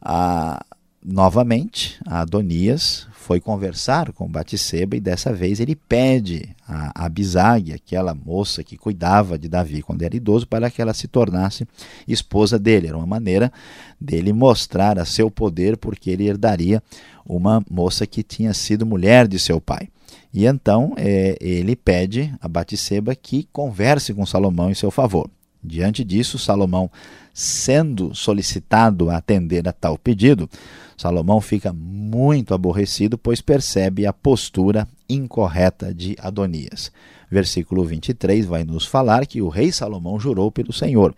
Uh, 0.01 0.72
novamente, 1.05 1.99
Adonias 2.07 3.07
foi 3.13 3.41
conversar 3.41 4.13
com 4.13 4.29
Batseba 4.29 4.97
e 4.97 5.01
dessa 5.01 5.33
vez 5.33 5.61
ele 5.61 5.77
pede 5.77 6.51
a 6.67 7.05
Abisag, 7.05 7.73
aquela 7.73 8.15
moça 8.15 8.65
que 8.65 8.77
cuidava 8.77 9.39
de 9.39 9.49
Davi 9.49 9.83
quando 9.83 10.03
era 10.03 10.17
idoso, 10.17 10.47
para 10.47 10.71
que 10.71 10.83
ela 10.83 10.93
se 10.93 11.07
tornasse 11.07 11.67
esposa 12.07 12.59
dele. 12.59 12.89
Era 12.89 12.97
uma 12.97 13.07
maneira 13.07 13.53
dele 14.01 14.33
mostrar 14.33 14.99
a 14.99 15.05
seu 15.05 15.31
poder, 15.31 15.77
porque 15.77 16.11
ele 16.11 16.27
herdaria 16.27 16.83
uma 17.25 17.65
moça 17.71 18.07
que 18.07 18.23
tinha 18.23 18.53
sido 18.53 18.85
mulher 18.85 19.29
de 19.29 19.39
seu 19.39 19.61
pai. 19.61 19.89
E 20.35 20.47
então 20.47 20.95
é, 20.97 21.37
ele 21.41 21.77
pede 21.77 22.35
a 22.41 22.49
Batseba 22.49 23.15
que 23.15 23.49
converse 23.53 24.13
com 24.13 24.27
Salomão 24.27 24.71
em 24.71 24.75
seu 24.75 24.91
favor. 24.91 25.31
Diante 25.63 26.03
disso, 26.03 26.39
Salomão, 26.39 26.91
sendo 27.33 28.15
solicitado 28.15 29.11
a 29.11 29.17
atender 29.17 29.67
a 29.69 29.73
tal 29.73 29.97
pedido, 29.97 30.49
Salomão 30.97 31.41
fica 31.41 31.73
muito 31.73 32.55
aborrecido, 32.55 33.17
pois 33.19 33.41
percebe 33.41 34.07
a 34.07 34.13
postura 34.13 34.87
incorreta 35.09 35.93
de 35.93 36.17
Adonias. 36.21 36.93
Versículo 37.31 37.85
23 37.85 38.45
vai 38.47 38.63
nos 38.63 38.87
falar 38.87 39.27
que 39.27 39.41
o 39.41 39.49
rei 39.49 39.73
Salomão 39.73 40.21
jurou 40.21 40.53
pelo 40.53 40.73
Senhor: 40.73 41.15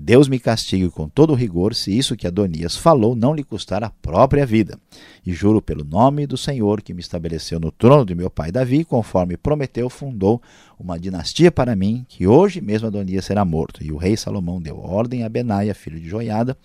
Que 0.00 0.04
Deus 0.06 0.28
me 0.28 0.40
castigue 0.40 0.88
com 0.88 1.10
todo 1.10 1.34
rigor 1.34 1.74
se 1.74 1.96
isso 1.96 2.16
que 2.16 2.26
Adonias 2.26 2.74
falou 2.74 3.14
não 3.14 3.34
lhe 3.34 3.44
custar 3.44 3.84
a 3.84 3.90
própria 3.90 4.46
vida. 4.46 4.80
E 5.26 5.30
juro 5.30 5.60
pelo 5.60 5.84
nome 5.84 6.26
do 6.26 6.38
Senhor 6.38 6.80
que 6.80 6.94
me 6.94 7.02
estabeleceu 7.02 7.60
no 7.60 7.70
trono 7.70 8.06
de 8.06 8.14
meu 8.14 8.30
pai 8.30 8.50
Davi, 8.50 8.82
conforme 8.82 9.36
prometeu, 9.36 9.90
fundou 9.90 10.40
uma 10.78 10.98
dinastia 10.98 11.52
para 11.52 11.76
mim, 11.76 12.06
que 12.08 12.26
hoje 12.26 12.62
mesmo 12.62 12.86
Adonias 12.86 13.26
será 13.26 13.44
morto. 13.44 13.84
E 13.84 13.92
o 13.92 13.98
rei 13.98 14.16
Salomão 14.16 14.58
deu 14.58 14.78
ordem 14.78 15.22
a 15.22 15.28
Benaia, 15.28 15.74
filho 15.74 16.00
de 16.00 16.08
Joiada, 16.08 16.56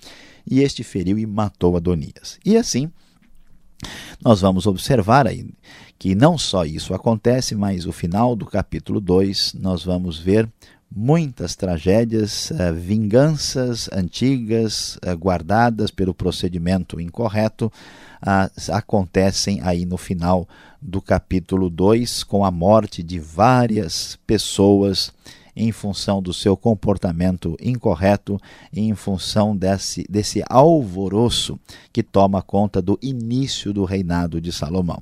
e 0.50 0.62
este 0.62 0.82
feriu 0.82 1.20
e 1.20 1.26
matou 1.26 1.76
Adonias. 1.76 2.40
E 2.46 2.56
assim, 2.56 2.90
nós 4.24 4.40
vamos 4.40 4.66
observar 4.66 5.28
aí 5.28 5.46
que 6.00 6.16
não 6.16 6.38
só 6.38 6.64
isso 6.66 6.94
acontece, 6.94 7.54
mas 7.54 7.86
o 7.86 7.92
final 7.92 8.34
do 8.34 8.46
capítulo 8.46 9.02
2 9.02 9.56
nós 9.60 9.84
vamos 9.84 10.18
ver 10.18 10.50
muitas 10.94 11.56
tragédias, 11.56 12.52
uh, 12.52 12.74
vinganças 12.74 13.90
antigas 13.92 14.98
uh, 14.98 15.16
guardadas 15.18 15.92
pelo 15.92 16.14
procedimento 16.14 17.00
incorreto 17.00 17.72
acontecem 18.72 19.60
aí 19.62 19.86
no 19.86 19.98
final 19.98 20.48
do 20.82 21.00
capítulo 21.00 21.70
2 21.70 22.24
com 22.24 22.44
a 22.44 22.50
morte 22.50 23.04
de 23.04 23.20
várias 23.20 24.18
pessoas 24.26 25.14
em 25.56 25.72
função 25.72 26.22
do 26.22 26.34
seu 26.34 26.58
comportamento 26.58 27.56
incorreto 27.62 28.40
e 28.74 28.82
em 28.82 28.94
função 28.94 29.56
desse, 29.56 30.06
desse 30.10 30.44
alvoroço 30.50 31.58
que 31.94 32.04
toma 32.04 32.42
conta 32.42 32.82
do 32.82 33.00
início 33.02 33.72
do 33.72 33.86
reinado 33.86 34.42
de 34.42 34.52
Salomão. 34.52 35.02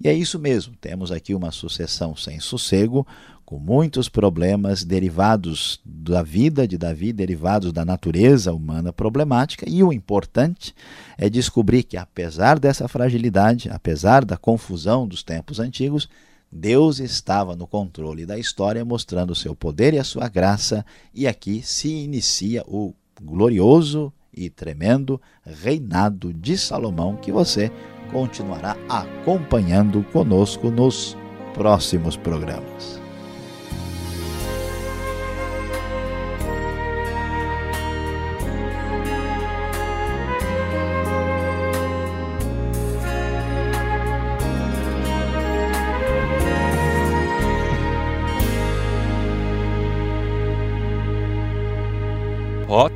E 0.00 0.08
é 0.08 0.14
isso 0.14 0.38
mesmo, 0.38 0.74
temos 0.80 1.10
aqui 1.10 1.34
uma 1.34 1.50
sucessão 1.50 2.14
sem 2.14 2.38
sossego, 2.38 3.04
com 3.48 3.58
muitos 3.58 4.10
problemas 4.10 4.84
derivados 4.84 5.80
da 5.82 6.22
vida 6.22 6.68
de 6.68 6.76
Davi, 6.76 7.14
derivados 7.14 7.72
da 7.72 7.82
natureza 7.82 8.52
humana 8.52 8.92
problemática, 8.92 9.64
e 9.66 9.82
o 9.82 9.90
importante 9.90 10.74
é 11.16 11.30
descobrir 11.30 11.84
que, 11.84 11.96
apesar 11.96 12.58
dessa 12.58 12.86
fragilidade, 12.86 13.70
apesar 13.70 14.22
da 14.22 14.36
confusão 14.36 15.08
dos 15.08 15.22
tempos 15.22 15.60
antigos, 15.60 16.10
Deus 16.52 17.00
estava 17.00 17.56
no 17.56 17.66
controle 17.66 18.26
da 18.26 18.38
história, 18.38 18.84
mostrando 18.84 19.30
o 19.30 19.34
seu 19.34 19.56
poder 19.56 19.94
e 19.94 19.98
a 19.98 20.04
sua 20.04 20.28
graça, 20.28 20.84
e 21.14 21.26
aqui 21.26 21.62
se 21.62 21.88
inicia 21.88 22.62
o 22.66 22.92
glorioso 23.18 24.12
e 24.30 24.50
tremendo 24.50 25.18
reinado 25.42 26.34
de 26.34 26.58
Salomão, 26.58 27.16
que 27.16 27.32
você 27.32 27.72
continuará 28.12 28.76
acompanhando 28.90 30.02
conosco 30.12 30.70
nos 30.70 31.16
próximos 31.54 32.14
programas. 32.14 33.07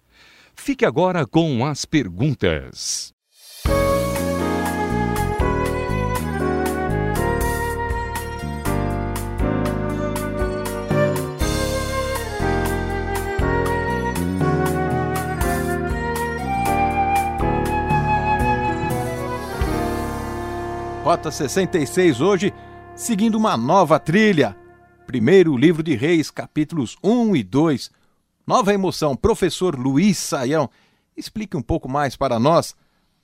Fique 0.56 0.86
agora 0.86 1.26
com 1.26 1.66
as 1.66 1.84
perguntas. 1.86 3.12
Rota 21.14 21.30
66 21.30 22.22
hoje, 22.22 22.52
seguindo 22.96 23.36
uma 23.36 23.56
nova 23.56 24.00
trilha. 24.00 24.58
Primeiro 25.06 25.56
livro 25.56 25.84
de 25.84 25.96
Reis, 25.96 26.32
capítulos 26.32 26.98
1 27.04 27.36
e 27.36 27.44
2. 27.44 27.92
Nova 28.48 28.74
emoção, 28.74 29.16
professor 29.16 29.78
Luiz 29.78 30.18
Saião. 30.18 30.68
Explique 31.16 31.56
um 31.56 31.62
pouco 31.62 31.88
mais 31.88 32.16
para 32.16 32.40
nós, 32.40 32.76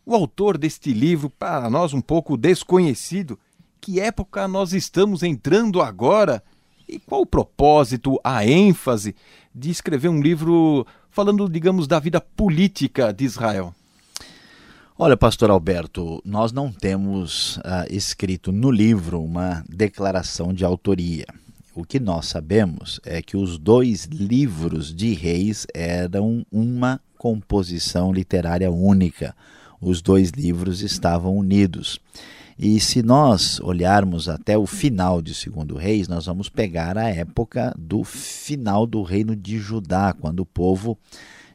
o 0.06 0.14
autor 0.14 0.56
deste 0.56 0.94
livro, 0.94 1.32
para 1.32 1.68
nós 1.68 1.92
um 1.92 2.00
pouco 2.00 2.38
desconhecido. 2.38 3.40
Que 3.82 4.00
época 4.00 4.48
nós 4.48 4.72
estamos 4.72 5.24
entrando 5.24 5.82
agora? 5.82 6.44
E 6.88 7.00
qual 7.00 7.22
o 7.22 7.26
propósito, 7.26 8.20
a 8.24 8.46
ênfase 8.46 9.16
de 9.54 9.72
escrever 9.72 10.10
um 10.10 10.22
livro 10.22 10.86
falando, 11.10 11.50
digamos, 11.50 11.88
da 11.88 11.98
vida 11.98 12.22
política 12.22 13.12
de 13.12 13.26
Israel? 13.26 13.74
Olha, 15.02 15.16
pastor 15.16 15.50
Alberto, 15.50 16.22
nós 16.26 16.52
não 16.52 16.74
temos 16.74 17.56
uh, 17.60 17.88
escrito 17.90 18.52
no 18.52 18.70
livro 18.70 19.24
uma 19.24 19.64
declaração 19.70 20.54
de 20.54 20.66
autoria. 20.66 21.26
O 21.74 21.86
que 21.86 22.02
nós 22.02 22.26
sabemos 22.26 23.00
é 23.06 23.22
que 23.22 23.38
os 23.38 23.58
dois 23.58 24.04
livros 24.04 24.94
de 24.94 25.14
reis 25.14 25.66
eram 25.74 26.46
uma 26.52 27.00
composição 27.18 28.12
literária 28.12 28.70
única. 28.70 29.34
Os 29.80 30.02
dois 30.02 30.32
livros 30.32 30.82
estavam 30.82 31.34
unidos. 31.38 31.98
E 32.58 32.78
se 32.82 33.02
nós 33.02 33.58
olharmos 33.62 34.28
até 34.28 34.58
o 34.58 34.68
final 34.68 35.22
de 35.22 35.34
Segundo 35.34 35.78
Reis, 35.78 36.10
nós 36.10 36.26
vamos 36.26 36.50
pegar 36.50 36.98
a 36.98 37.08
época 37.08 37.74
do 37.80 38.04
final 38.04 38.86
do 38.86 39.02
reino 39.02 39.34
de 39.34 39.60
Judá, 39.60 40.12
quando 40.12 40.42
o 40.42 40.46
povo 40.46 40.98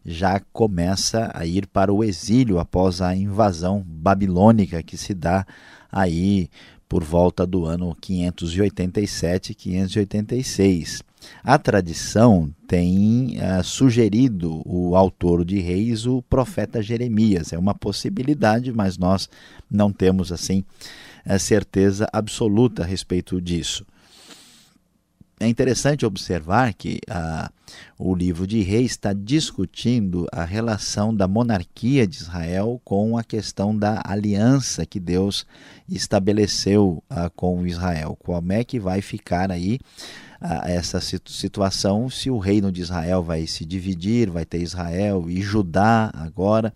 já 0.05 0.41
começa 0.53 1.31
a 1.35 1.47
ir 1.47 1.67
para 1.67 1.93
o 1.93 2.05
exílio 2.05 2.59
após 2.59 3.01
a 3.01 3.15
invasão 3.17 3.83
babilônica 3.87 4.83
que 4.83 4.97
se 4.97 5.15
dá 5.15 5.47
aí 5.91 6.51
por 6.89 7.03
volta 7.03 7.47
do 7.47 7.65
ano 7.65 7.97
587 8.01 9.55
586. 9.55 11.03
A 11.43 11.59
tradição 11.59 12.55
tem 12.69 13.39
uh, 13.39 13.65
sugerido 13.65 14.63
o 14.67 14.95
autor 14.95 15.45
de 15.45 15.59
Reis, 15.59 16.07
o 16.07 16.21
profeta 16.23 16.83
Jeremias. 16.83 17.53
É 17.53 17.59
uma 17.59 17.75
possibilidade, 17.75 18.71
mas 18.73 18.99
nós 18.99 19.29
não 19.71 19.91
temos 19.91 20.31
assim 20.31 20.63
certeza 21.39 22.07
absoluta 22.13 22.83
a 22.83 22.87
respeito 22.87 23.41
disso 23.41 23.87
é 25.45 25.49
interessante 25.49 26.07
observar 26.07 26.73
que 26.75 27.01
ah, 27.09 27.51
o 27.99 28.15
livro 28.15 28.47
de 28.47 28.63
Reis 28.63 28.93
está 28.93 29.13
discutindo 29.13 30.27
a 30.33 30.45
relação 30.45 31.15
da 31.15 31.29
monarquia 31.29 32.07
de 32.07 32.17
Israel 32.17 32.81
com 32.85 33.19
a 33.19 33.25
questão 33.25 33.77
da 33.77 34.03
aliança 34.05 34.87
que 34.87 34.99
Deus 34.99 35.47
estabeleceu 35.89 37.03
ah, 37.11 37.31
com 37.35 37.67
Israel. 37.67 38.17
Como 38.23 38.53
é 38.53 38.65
que 38.65 38.81
vai 38.81 39.01
ficar 39.01 39.51
aí 39.51 39.79
ah, 40.47 40.71
essa 40.71 41.01
situação 41.01 42.11
se 42.11 42.29
o 42.29 42.37
reino 42.37 42.71
de 42.71 42.83
Israel 42.83 43.23
vai 43.23 43.47
se 43.47 43.65
dividir, 43.65 44.29
vai 44.29 44.45
ter 44.45 44.61
Israel 44.61 45.25
e 45.27 45.41
Judá 45.41 46.11
agora, 46.13 46.71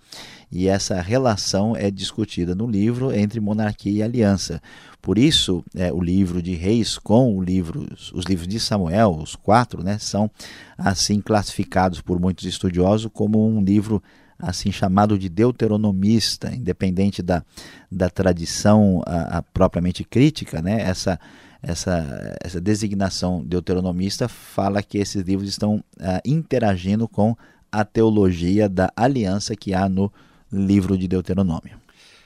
e 0.51 0.69
essa 0.69 1.03
relação 1.03 1.77
é 1.77 1.91
discutida 1.91 2.55
no 2.55 2.67
livro 2.67 3.13
entre 3.13 3.39
monarquia 3.41 3.93
e 3.93 4.03
aliança. 4.03 4.63
Por 5.03 5.19
isso, 5.19 5.63
é, 5.77 5.93
o 5.93 6.01
livro 6.01 6.41
de 6.41 6.55
Reis 6.55 6.97
com 6.97 7.37
o 7.37 7.43
livro, 7.43 7.87
os 8.15 8.25
livros 8.25 8.49
de 8.49 8.59
Samuel, 8.59 9.19
os 9.23 9.37
quatro, 9.37 9.85
né, 9.85 9.99
são 9.99 10.31
assim 10.79 11.21
classificados 11.21 12.01
por 12.01 12.19
muitos 12.19 12.47
estudiosos 12.47 13.11
como 13.13 13.47
um 13.47 13.63
livro 13.63 14.03
assim 14.39 14.73
chamado 14.73 15.19
de 15.19 15.29
deuteronomista, 15.29 16.55
independente 16.55 17.23
da, 17.23 17.45
da 17.93 18.09
tradição 18.09 19.03
a, 19.05 19.39
a 19.39 19.43
propriamente 19.43 20.05
crítica, 20.05 20.63
né, 20.63 20.81
essa 20.81 21.21
essa, 21.63 22.37
essa 22.43 22.61
designação 22.61 23.43
deuteronomista 23.45 24.29
fala 24.29 24.83
que 24.83 24.99
esses 24.99 25.23
livros 25.23 25.49
estão 25.49 25.77
uh, 25.77 26.21
interagindo 26.25 27.09
com 27.09 27.37
a 27.71 27.85
teologia 27.85 28.69
da 28.69 28.91
aliança 28.97 29.55
que 29.55 29.75
há 29.75 29.89
no 29.89 30.13
livro 30.53 30.97
de 30.97 31.07
Deuteronômio. 31.07 31.79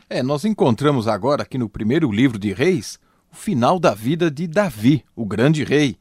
É, 0.09 0.23
nós 0.23 0.45
encontramos 0.45 1.09
agora 1.09 1.43
aqui 1.43 1.57
no 1.57 1.69
primeiro 1.69 2.11
livro 2.13 2.39
de 2.39 2.53
Reis 2.53 2.99
o 3.33 3.37
final 3.37 3.81
da 3.81 3.95
vida 3.95 4.31
de 4.31 4.47
Davi, 4.47 5.03
o 5.17 5.25
grande 5.25 5.65
rei, 5.65 5.97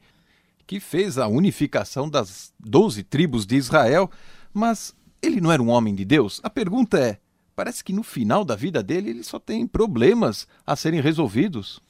que 0.67 0.81
fez 0.81 1.17
a 1.17 1.27
unificação 1.27 2.09
das 2.09 2.53
doze 2.59 3.03
tribos 3.03 3.45
de 3.45 3.55
Israel, 3.55 4.11
mas 4.53 4.93
ele 5.21 5.39
não 5.39 5.51
era 5.51 5.63
um 5.63 5.69
homem 5.69 5.95
de 5.95 6.03
Deus? 6.03 6.41
A 6.43 6.49
pergunta 6.49 6.99
é: 6.99 7.19
parece 7.55 7.83
que 7.83 7.93
no 7.93 8.03
final 8.03 8.43
da 8.43 8.55
vida 8.55 8.83
dele 8.83 9.11
ele 9.11 9.23
só 9.23 9.39
tem 9.39 9.65
problemas 9.65 10.47
a 10.67 10.75
serem 10.75 10.99
resolvidos. 10.99 11.81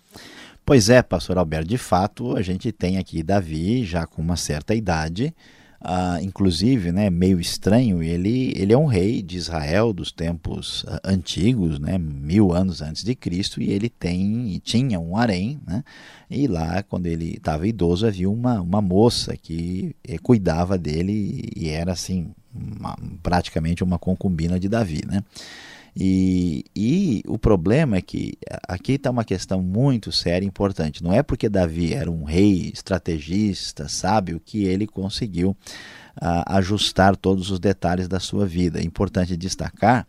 Pois 0.65 0.89
é, 0.89 1.01
pastor 1.01 1.37
Alberto, 1.37 1.67
de 1.67 1.77
fato 1.77 2.35
a 2.35 2.41
gente 2.41 2.71
tem 2.71 2.97
aqui 2.97 3.23
Davi 3.23 3.83
já 3.83 4.05
com 4.05 4.21
uma 4.21 4.37
certa 4.37 4.73
idade, 4.75 5.33
ah, 5.83 6.19
inclusive, 6.21 6.91
né, 6.91 7.09
meio 7.09 7.39
estranho, 7.39 8.03
ele, 8.03 8.53
ele 8.55 8.71
é 8.71 8.77
um 8.77 8.85
rei 8.85 9.23
de 9.23 9.35
Israel 9.35 9.91
dos 9.91 10.11
tempos 10.11 10.85
ah, 10.87 11.01
antigos, 11.03 11.79
né, 11.79 11.97
mil 11.97 12.53
anos 12.53 12.83
antes 12.83 13.03
de 13.03 13.15
Cristo, 13.15 13.59
e 13.59 13.71
ele 13.71 13.89
tem 13.89 14.61
tinha 14.63 14.99
um 14.99 15.17
harém, 15.17 15.59
né, 15.65 15.83
e 16.29 16.45
lá, 16.47 16.83
quando 16.83 17.07
ele 17.07 17.33
estava 17.35 17.67
idoso, 17.67 18.05
havia 18.05 18.29
uma, 18.29 18.61
uma 18.61 18.81
moça 18.81 19.35
que 19.35 19.95
eh, 20.07 20.19
cuidava 20.19 20.77
dele 20.77 21.49
e 21.55 21.69
era 21.69 21.91
assim, 21.93 22.29
uma, 22.53 22.95
praticamente 23.23 23.83
uma 23.83 23.97
concubina 23.97 24.59
de 24.59 24.69
Davi, 24.69 25.01
né. 25.07 25.23
E, 25.95 26.63
e 26.75 27.21
o 27.27 27.37
problema 27.37 27.97
é 27.97 28.01
que 28.01 28.33
aqui 28.67 28.93
está 28.93 29.09
uma 29.09 29.25
questão 29.25 29.61
muito 29.61 30.11
séria 30.11 30.45
e 30.45 30.47
importante. 30.47 31.03
Não 31.03 31.13
é 31.13 31.21
porque 31.21 31.49
Davi 31.49 31.93
era 31.93 32.09
um 32.09 32.23
rei 32.23 32.71
estrategista, 32.73 33.87
sábio, 33.89 34.41
que 34.43 34.63
ele 34.63 34.87
conseguiu 34.87 35.49
uh, 35.51 36.43
ajustar 36.47 37.15
todos 37.15 37.51
os 37.51 37.59
detalhes 37.59 38.07
da 38.07 38.19
sua 38.19 38.45
vida. 38.45 38.79
É 38.79 38.83
importante 38.83 39.35
destacar 39.35 40.07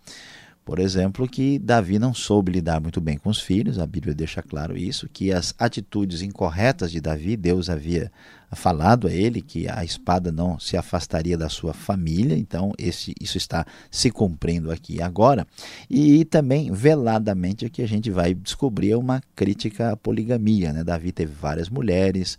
por 0.64 0.78
exemplo, 0.78 1.28
que 1.28 1.58
Davi 1.58 1.98
não 1.98 2.14
soube 2.14 2.52
lidar 2.52 2.80
muito 2.80 3.00
bem 3.00 3.18
com 3.18 3.28
os 3.28 3.40
filhos, 3.40 3.78
a 3.78 3.86
Bíblia 3.86 4.14
deixa 4.14 4.40
claro 4.42 4.76
isso, 4.76 5.08
que 5.12 5.32
as 5.32 5.54
atitudes 5.58 6.22
incorretas 6.22 6.92
de 6.92 7.00
Davi, 7.00 7.36
Deus 7.36 7.68
havia 7.68 8.12
falado 8.52 9.08
a 9.08 9.12
ele 9.12 9.40
que 9.40 9.68
a 9.68 9.84
espada 9.84 10.30
não 10.30 10.60
se 10.60 10.76
afastaria 10.76 11.36
da 11.36 11.48
sua 11.48 11.72
família, 11.72 12.36
então 12.36 12.72
esse, 12.78 13.14
isso 13.20 13.38
está 13.38 13.66
se 13.90 14.10
cumprindo 14.10 14.70
aqui 14.70 15.00
agora. 15.00 15.46
E 15.90 16.24
também, 16.26 16.70
veladamente, 16.70 17.64
aqui 17.64 17.82
a 17.82 17.88
gente 17.88 18.10
vai 18.10 18.34
descobrir 18.34 18.94
uma 18.94 19.22
crítica 19.34 19.92
à 19.92 19.96
poligamia. 19.96 20.72
Né? 20.72 20.84
Davi 20.84 21.12
teve 21.12 21.32
várias 21.32 21.68
mulheres, 21.68 22.38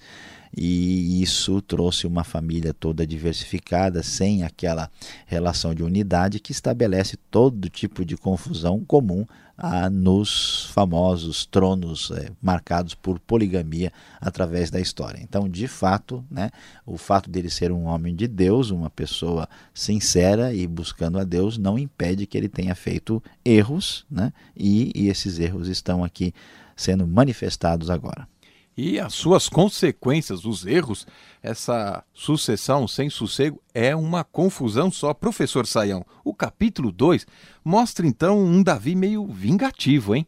e 0.56 1.22
isso 1.22 1.62
trouxe 1.62 2.06
uma 2.06 2.24
família 2.24 2.74
toda 2.74 3.08
diversificada, 3.08 4.04
sem 4.04 4.44
aquela 4.44 4.90
relação 5.26 5.74
de 5.74 5.84
unidade 5.84 6.40
que 6.40 6.52
estabelece 6.52 7.18
todo 7.32 7.70
tipo 7.70 8.06
de 8.06 8.16
confusão 8.16 8.84
comum 8.86 9.26
ah, 9.58 9.90
nos 9.90 10.66
famosos 10.72 11.46
tronos 11.46 12.12
é, 12.12 12.30
marcados 12.42 12.94
por 12.94 13.20
poligamia 13.20 13.92
através 14.20 14.70
da 14.70 14.80
história. 14.80 15.20
Então, 15.22 15.48
de 15.48 15.68
fato, 15.68 16.24
né, 16.30 16.50
o 16.86 16.98
fato 16.98 17.30
dele 17.30 17.50
ser 17.50 17.72
um 17.72 17.86
homem 17.86 18.16
de 18.16 18.28
Deus, 18.28 18.70
uma 18.70 18.90
pessoa 18.90 19.48
sincera 19.74 20.54
e 20.54 20.68
buscando 20.68 21.20
a 21.20 21.24
Deus, 21.24 21.58
não 21.58 21.78
impede 21.78 22.26
que 22.26 22.38
ele 22.38 22.50
tenha 22.50 22.76
feito 22.76 23.22
erros, 23.46 24.06
né, 24.10 24.34
e, 24.56 24.92
e 24.96 25.08
esses 25.08 25.40
erros 25.40 25.68
estão 25.68 26.04
aqui 26.04 26.34
sendo 26.76 27.08
manifestados 27.08 27.90
agora 27.90 28.28
e 28.76 29.00
as 29.00 29.14
suas 29.14 29.48
consequências, 29.48 30.46
os 30.46 30.66
erros, 30.66 31.06
essa 31.42 32.04
sucessão 32.14 32.88
sem 32.88 33.10
sossego 33.10 33.62
é 33.74 33.96
uma 33.96 34.24
confusão 34.24 34.92
só. 34.92 35.14
Professor 35.14 35.68
Saião, 35.68 36.06
o 36.24 36.34
capítulo 36.34 36.92
2 36.92 37.26
mostra 37.64 38.06
então 38.08 38.40
um 38.40 38.64
Davi 38.64 38.96
meio 38.96 39.26
vingativo, 39.28 40.16
hein? 40.16 40.26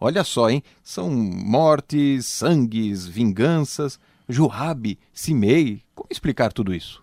Olha 0.00 0.22
só, 0.22 0.48
hein? 0.48 0.62
São 0.82 1.10
mortes, 1.10 2.26
sangues, 2.26 3.06
vinganças, 3.06 3.98
Joabe, 4.28 4.98
Simei. 5.12 5.82
Como 5.94 6.08
explicar 6.10 6.52
tudo 6.52 6.72
isso? 6.72 7.02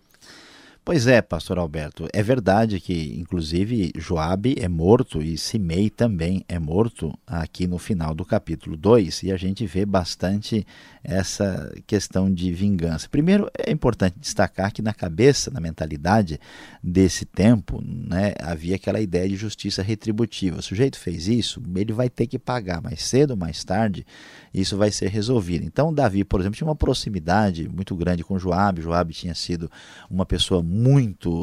Pois 0.86 1.08
é, 1.08 1.20
pastor 1.20 1.58
Alberto, 1.58 2.06
é 2.12 2.22
verdade 2.22 2.78
que 2.78 3.18
inclusive 3.18 3.90
Joabe 3.96 4.54
é 4.56 4.68
morto 4.68 5.20
e 5.20 5.36
Simei 5.36 5.90
também 5.90 6.44
é 6.48 6.60
morto 6.60 7.12
aqui 7.26 7.66
no 7.66 7.76
final 7.76 8.14
do 8.14 8.24
capítulo 8.24 8.76
2, 8.76 9.24
e 9.24 9.32
a 9.32 9.36
gente 9.36 9.66
vê 9.66 9.84
bastante 9.84 10.64
essa 11.02 11.74
questão 11.88 12.32
de 12.32 12.52
vingança. 12.52 13.08
Primeiro, 13.08 13.50
é 13.58 13.72
importante 13.72 14.16
destacar 14.20 14.72
que 14.72 14.80
na 14.80 14.94
cabeça, 14.94 15.50
na 15.50 15.58
mentalidade 15.58 16.38
desse 16.80 17.24
tempo, 17.24 17.82
né, 17.84 18.34
havia 18.40 18.76
aquela 18.76 19.00
ideia 19.00 19.28
de 19.28 19.34
justiça 19.34 19.82
retributiva. 19.82 20.60
O 20.60 20.62
sujeito 20.62 21.00
fez 21.00 21.26
isso, 21.26 21.60
ele 21.74 21.92
vai 21.92 22.08
ter 22.08 22.28
que 22.28 22.38
pagar 22.38 22.80
mais 22.80 23.02
cedo 23.02 23.32
ou 23.32 23.36
mais 23.36 23.64
tarde, 23.64 24.06
isso 24.54 24.76
vai 24.76 24.92
ser 24.92 25.08
resolvido. 25.08 25.64
Então, 25.64 25.92
Davi, 25.92 26.22
por 26.22 26.38
exemplo, 26.38 26.56
tinha 26.56 26.68
uma 26.68 26.76
proximidade 26.76 27.68
muito 27.68 27.94
grande 27.96 28.22
com 28.22 28.38
Joabe. 28.38 28.82
Joabe 28.82 29.12
tinha 29.12 29.34
sido 29.34 29.68
uma 30.08 30.24
pessoa 30.24 30.62
muito 30.62 30.75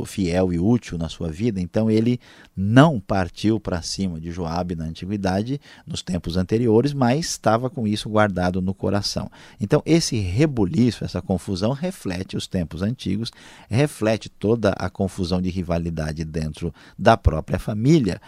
fiel 0.06 0.54
e 0.54 0.60
útil 0.60 0.98
na 0.98 1.10
sua 1.10 1.30
vida, 1.30 1.60
então 1.60 1.89
ele 1.89 2.19
não 2.56 3.00
partiu 3.00 3.60
para 3.60 3.82
cima 3.82 4.19
de 4.19 4.32
Joabe 4.32 4.76
na 4.76 4.86
antiguidade, 4.86 5.60
nos 5.86 6.02
tempos 6.02 6.38
anteriores, 6.38 6.93
mas 6.93 7.26
estava 7.26 7.69
com 7.69 7.88
isso 7.88 8.10
guardado 8.10 8.62
no 8.62 8.74
coração. 8.74 9.30
Então, 9.60 9.82
esse 9.86 10.17
rebuliço, 10.17 11.04
essa 11.04 11.22
confusão 11.22 11.72
reflete 11.72 12.38
os 12.38 12.48
tempos 12.48 12.82
antigos, 12.82 13.32
reflete 13.69 14.30
toda 14.30 14.72
a 14.72 14.89
confusão 14.89 15.41
de 15.41 15.50
rivalidade 15.50 16.24
dentro 16.24 16.74
da 16.98 17.17
própria 17.17 17.60
família 17.60 18.22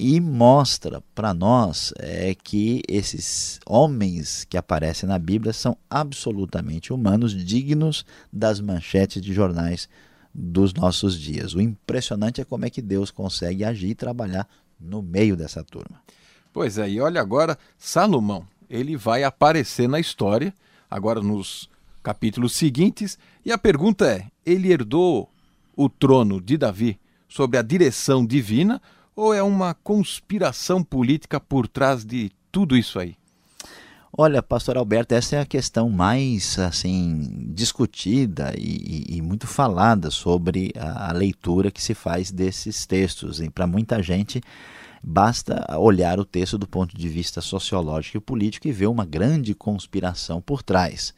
e 0.00 0.20
mostra 0.20 1.02
para 1.12 1.34
nós 1.34 1.92
é, 1.98 2.32
que 2.32 2.82
esses 2.88 3.58
homens 3.66 4.44
que 4.44 4.56
aparecem 4.56 5.08
na 5.08 5.18
Bíblia 5.18 5.52
são 5.52 5.76
absolutamente 5.90 6.92
humanos, 6.92 7.34
dignos 7.34 8.06
das 8.32 8.60
manchetes 8.60 9.20
de 9.20 9.34
jornais 9.34 9.88
dos 10.34 10.72
nossos 10.74 11.18
dias. 11.18 11.54
O 11.54 11.60
impressionante 11.60 12.40
é 12.40 12.44
como 12.44 12.64
é 12.64 12.70
que 12.70 12.82
Deus 12.82 13.10
consegue 13.10 13.64
agir 13.64 13.90
e 13.90 13.94
trabalhar 13.94 14.48
no 14.80 15.02
meio 15.02 15.36
dessa 15.36 15.64
turma. 15.64 16.00
Pois 16.52 16.78
é, 16.78 16.88
e 16.88 17.00
olha 17.00 17.20
agora, 17.20 17.58
Salomão, 17.76 18.46
ele 18.68 18.96
vai 18.96 19.24
aparecer 19.24 19.88
na 19.88 20.00
história, 20.00 20.52
agora 20.90 21.20
nos 21.20 21.68
capítulos 22.02 22.54
seguintes, 22.54 23.18
e 23.44 23.52
a 23.52 23.58
pergunta 23.58 24.06
é: 24.06 24.26
ele 24.44 24.72
herdou 24.72 25.30
o 25.76 25.88
trono 25.88 26.40
de 26.40 26.56
Davi 26.56 26.98
sob 27.28 27.56
a 27.56 27.62
direção 27.62 28.24
divina 28.24 28.80
ou 29.14 29.34
é 29.34 29.42
uma 29.42 29.74
conspiração 29.74 30.82
política 30.82 31.40
por 31.40 31.66
trás 31.66 32.04
de 32.04 32.30
tudo 32.50 32.76
isso 32.76 32.98
aí? 32.98 33.16
Olha, 34.16 34.42
pastor 34.42 34.78
Alberto, 34.78 35.14
essa 35.14 35.36
é 35.36 35.40
a 35.40 35.46
questão 35.46 35.90
mais 35.90 36.58
assim 36.58 37.52
discutida 37.52 38.54
e, 38.56 39.06
e, 39.10 39.16
e 39.16 39.22
muito 39.22 39.46
falada 39.46 40.10
sobre 40.10 40.72
a, 40.76 41.10
a, 41.10 41.12
leitura 41.12 41.70
que 41.70 41.82
se 41.82 41.94
faz 41.94 42.30
desses 42.30 42.86
textos. 42.86 43.40
E 43.40 43.50
para 43.50 43.66
muita 43.66 44.02
gente 44.02 44.40
basta 45.02 45.64
olhar 45.78 46.18
o 46.18 46.24
texto 46.24 46.56
do 46.56 46.66
ponto 46.66 46.96
de 46.96 47.08
vista 47.08 47.40
sociológico 47.42 48.16
e 48.16 48.20
político 48.20 48.66
e 48.66 48.72
ver 48.72 48.86
uma 48.86 49.04
grande 49.04 49.54
conspiração 49.54 50.40
por 50.40 50.62
trás. 50.62 51.14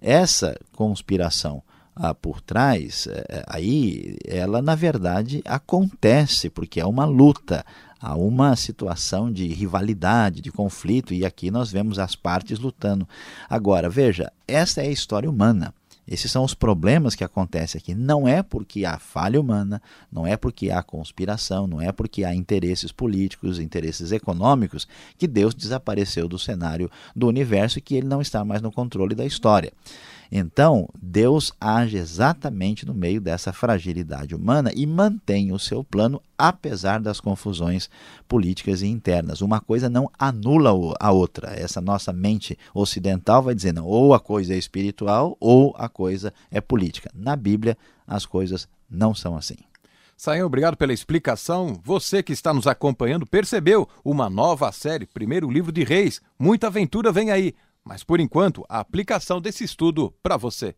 Essa 0.00 0.58
conspiração 0.72 1.62
ah, 1.94 2.14
por 2.14 2.40
trás, 2.40 3.06
é, 3.06 3.44
aí 3.46 4.16
ela 4.26 4.62
na 4.62 4.74
verdade 4.74 5.42
acontece, 5.44 6.48
porque 6.48 6.80
é 6.80 6.86
uma 6.86 7.04
luta, 7.04 7.64
há 8.00 8.16
uma 8.16 8.56
situação 8.56 9.30
de 9.30 9.46
rivalidade, 9.48 10.40
de 10.40 10.50
conflito, 10.50 11.12
e 11.12 11.24
aqui 11.24 11.50
nós 11.50 11.70
vemos 11.70 11.98
as 11.98 12.16
partes 12.16 12.58
lutando. 12.58 13.06
Agora, 13.48 13.88
veja, 13.88 14.32
essa 14.48 14.80
é 14.82 14.86
a 14.86 14.90
história 14.90 15.28
humana. 15.28 15.74
Esses 16.06 16.32
são 16.32 16.42
os 16.42 16.52
problemas 16.52 17.14
que 17.14 17.22
acontecem 17.22 17.78
aqui. 17.78 17.94
Não 17.94 18.26
é 18.26 18.42
porque 18.42 18.84
há 18.84 18.98
falha 18.98 19.40
humana, 19.40 19.80
não 20.10 20.26
é 20.26 20.36
porque 20.36 20.70
há 20.70 20.82
conspiração, 20.82 21.66
não 21.68 21.80
é 21.80 21.92
porque 21.92 22.24
há 22.24 22.34
interesses 22.34 22.90
políticos, 22.90 23.60
interesses 23.60 24.10
econômicos, 24.10 24.88
que 25.16 25.28
Deus 25.28 25.54
desapareceu 25.54 26.26
do 26.26 26.38
cenário 26.38 26.90
do 27.14 27.28
universo 27.28 27.78
e 27.78 27.82
que 27.82 27.94
ele 27.94 28.08
não 28.08 28.20
está 28.20 28.44
mais 28.44 28.60
no 28.60 28.72
controle 28.72 29.14
da 29.14 29.24
história. 29.24 29.72
Então, 30.34 30.88
Deus 30.98 31.52
age 31.60 31.98
exatamente 31.98 32.86
no 32.86 32.94
meio 32.94 33.20
dessa 33.20 33.52
fragilidade 33.52 34.34
humana 34.34 34.72
e 34.74 34.86
mantém 34.86 35.52
o 35.52 35.58
seu 35.58 35.84
plano 35.84 36.22
apesar 36.38 37.00
das 37.00 37.20
confusões 37.20 37.90
políticas 38.26 38.80
e 38.80 38.86
internas. 38.86 39.42
Uma 39.42 39.60
coisa 39.60 39.90
não 39.90 40.10
anula 40.18 40.70
a 40.98 41.12
outra. 41.12 41.52
Essa 41.54 41.82
nossa 41.82 42.14
mente 42.14 42.58
ocidental 42.72 43.42
vai 43.42 43.54
dizendo 43.54 43.86
ou 43.86 44.14
a 44.14 44.20
coisa 44.20 44.54
é 44.54 44.56
espiritual 44.56 45.36
ou 45.38 45.74
a 45.76 45.86
coisa 45.86 46.32
é 46.50 46.62
política. 46.62 47.10
Na 47.14 47.36
Bíblia, 47.36 47.76
as 48.06 48.24
coisas 48.24 48.66
não 48.88 49.14
são 49.14 49.36
assim. 49.36 49.56
Saem, 50.16 50.42
obrigado 50.42 50.78
pela 50.78 50.94
explicação. 50.94 51.78
Você 51.84 52.22
que 52.22 52.32
está 52.32 52.54
nos 52.54 52.66
acompanhando 52.66 53.26
percebeu 53.26 53.86
uma 54.02 54.30
nova 54.30 54.72
série, 54.72 55.04
primeiro 55.04 55.50
livro 55.50 55.70
de 55.70 55.84
Reis. 55.84 56.22
Muita 56.38 56.68
aventura 56.68 57.12
vem 57.12 57.30
aí. 57.30 57.54
Mas 57.84 58.04
por 58.04 58.20
enquanto, 58.20 58.64
a 58.68 58.78
aplicação 58.78 59.40
desse 59.40 59.64
estudo 59.64 60.14
para 60.22 60.36
você. 60.36 60.74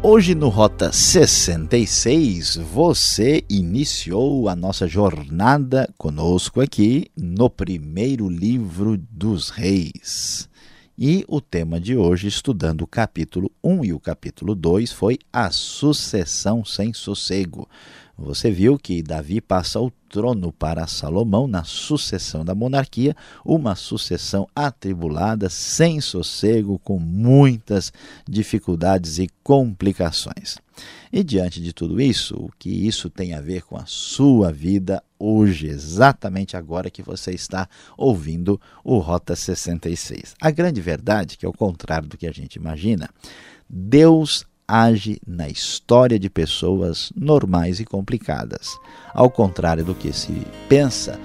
Hoje 0.00 0.34
no 0.34 0.48
Rota 0.48 0.90
66, 0.90 2.56
você 2.56 3.44
iniciou 3.50 4.48
a 4.48 4.56
nossa 4.56 4.86
jornada 4.88 5.92
conosco 5.98 6.62
aqui 6.62 7.10
no 7.14 7.50
primeiro 7.50 8.28
livro 8.28 8.96
dos 8.96 9.50
Reis. 9.50 10.47
E 11.00 11.24
o 11.28 11.40
tema 11.40 11.78
de 11.80 11.96
hoje, 11.96 12.26
estudando 12.26 12.82
o 12.82 12.86
capítulo 12.88 13.52
1 13.62 13.84
e 13.84 13.92
o 13.92 14.00
capítulo 14.00 14.52
2, 14.52 14.90
foi 14.90 15.16
a 15.32 15.48
sucessão 15.48 16.64
sem 16.64 16.92
sossego. 16.92 17.68
Você 18.18 18.50
viu 18.50 18.76
que 18.76 19.00
Davi 19.00 19.40
passa 19.40 19.80
o 19.80 19.92
trono 20.08 20.52
para 20.52 20.88
Salomão 20.88 21.46
na 21.46 21.62
sucessão 21.62 22.44
da 22.44 22.52
monarquia, 22.52 23.14
uma 23.44 23.76
sucessão 23.76 24.48
atribulada, 24.56 25.48
sem 25.48 26.00
sossego, 26.00 26.80
com 26.80 26.98
muitas 26.98 27.92
dificuldades 28.28 29.20
e 29.20 29.28
complicações. 29.44 30.58
E 31.12 31.22
diante 31.22 31.62
de 31.62 31.72
tudo 31.72 32.00
isso, 32.00 32.34
o 32.34 32.50
que 32.58 32.70
isso 32.70 33.08
tem 33.08 33.34
a 33.34 33.40
ver 33.40 33.62
com 33.62 33.76
a 33.76 33.86
sua 33.86 34.50
vida 34.50 35.00
hoje, 35.16 35.68
exatamente 35.68 36.56
agora 36.56 36.90
que 36.90 37.02
você 37.02 37.30
está 37.30 37.68
ouvindo 37.96 38.60
o 38.82 38.98
Rota 38.98 39.36
66? 39.36 40.34
A 40.40 40.50
grande 40.50 40.80
verdade, 40.80 41.38
que 41.38 41.46
é 41.46 41.48
o 41.48 41.52
contrário 41.52 42.08
do 42.08 42.18
que 42.18 42.26
a 42.26 42.32
gente 42.32 42.56
imagina, 42.56 43.08
Deus 43.70 44.44
age 44.68 45.18
na 45.26 45.48
história 45.48 46.18
de 46.18 46.28
pessoas 46.28 47.10
normais 47.16 47.80
e 47.80 47.86
complicadas. 47.86 48.78
Ao 49.14 49.30
contrário 49.30 49.82
do 49.82 49.94
que 49.94 50.12
se 50.12 50.46
pensa, 50.68 51.18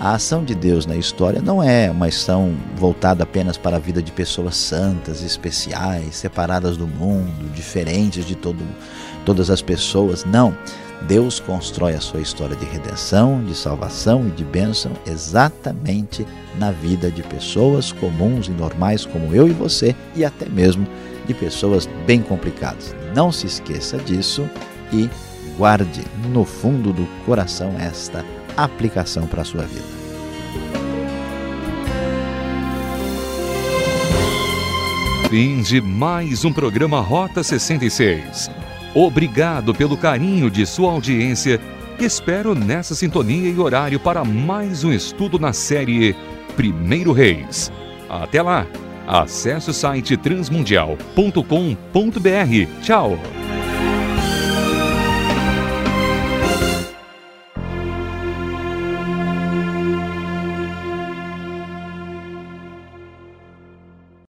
a 0.00 0.14
ação 0.14 0.44
de 0.44 0.54
Deus 0.54 0.84
na 0.84 0.96
história 0.96 1.40
não 1.40 1.62
é 1.62 1.90
uma 1.90 2.06
ação 2.06 2.54
voltada 2.76 3.22
apenas 3.22 3.56
para 3.56 3.76
a 3.76 3.80
vida 3.80 4.02
de 4.02 4.10
pessoas 4.10 4.56
santas, 4.56 5.22
especiais, 5.22 6.16
separadas 6.16 6.76
do 6.76 6.86
mundo, 6.86 7.50
diferentes 7.54 8.24
de 8.24 8.34
todo, 8.34 8.64
todas 9.24 9.48
as 9.50 9.62
pessoas. 9.62 10.24
Não. 10.24 10.56
Deus 11.02 11.40
constrói 11.40 11.94
a 11.94 12.00
sua 12.00 12.20
história 12.20 12.56
de 12.56 12.64
redenção, 12.64 13.42
de 13.44 13.54
salvação 13.54 14.26
e 14.26 14.30
de 14.30 14.44
bênção 14.44 14.92
exatamente 15.06 16.26
na 16.58 16.70
vida 16.70 17.10
de 17.10 17.22
pessoas 17.22 17.92
comuns 17.92 18.48
e 18.48 18.50
normais 18.50 19.06
como 19.06 19.34
eu 19.34 19.48
e 19.48 19.52
você 19.52 19.94
e 20.14 20.24
até 20.24 20.48
mesmo 20.48 20.86
de 21.26 21.34
pessoas 21.34 21.88
bem 22.06 22.20
complicadas. 22.20 22.94
Não 23.14 23.30
se 23.30 23.46
esqueça 23.46 23.96
disso 23.98 24.48
e 24.92 25.08
guarde 25.56 26.02
no 26.30 26.44
fundo 26.44 26.92
do 26.92 27.06
coração 27.24 27.74
esta 27.78 28.24
aplicação 28.56 29.26
para 29.26 29.42
a 29.42 29.44
sua 29.44 29.62
vida. 29.62 29.98
fim 35.28 35.60
de 35.60 35.78
mais 35.78 36.42
um 36.46 36.50
programa 36.50 37.02
Rota 37.02 37.42
66. 37.42 38.50
Obrigado 38.94 39.74
pelo 39.74 39.96
carinho 39.96 40.50
de 40.50 40.66
sua 40.66 40.92
audiência 40.92 41.60
e 41.98 42.04
espero 42.04 42.54
nessa 42.54 42.94
sintonia 42.94 43.50
e 43.50 43.58
horário 43.58 44.00
para 44.00 44.24
mais 44.24 44.84
um 44.84 44.92
estudo 44.92 45.38
na 45.38 45.52
série 45.52 46.16
Primeiro 46.56 47.12
Reis. 47.12 47.70
Até 48.08 48.42
lá! 48.42 48.66
Acesse 49.06 49.70
o 49.70 49.72
site 49.72 50.16
transmundial.com.br. 50.16 52.82
Tchau! 52.82 53.18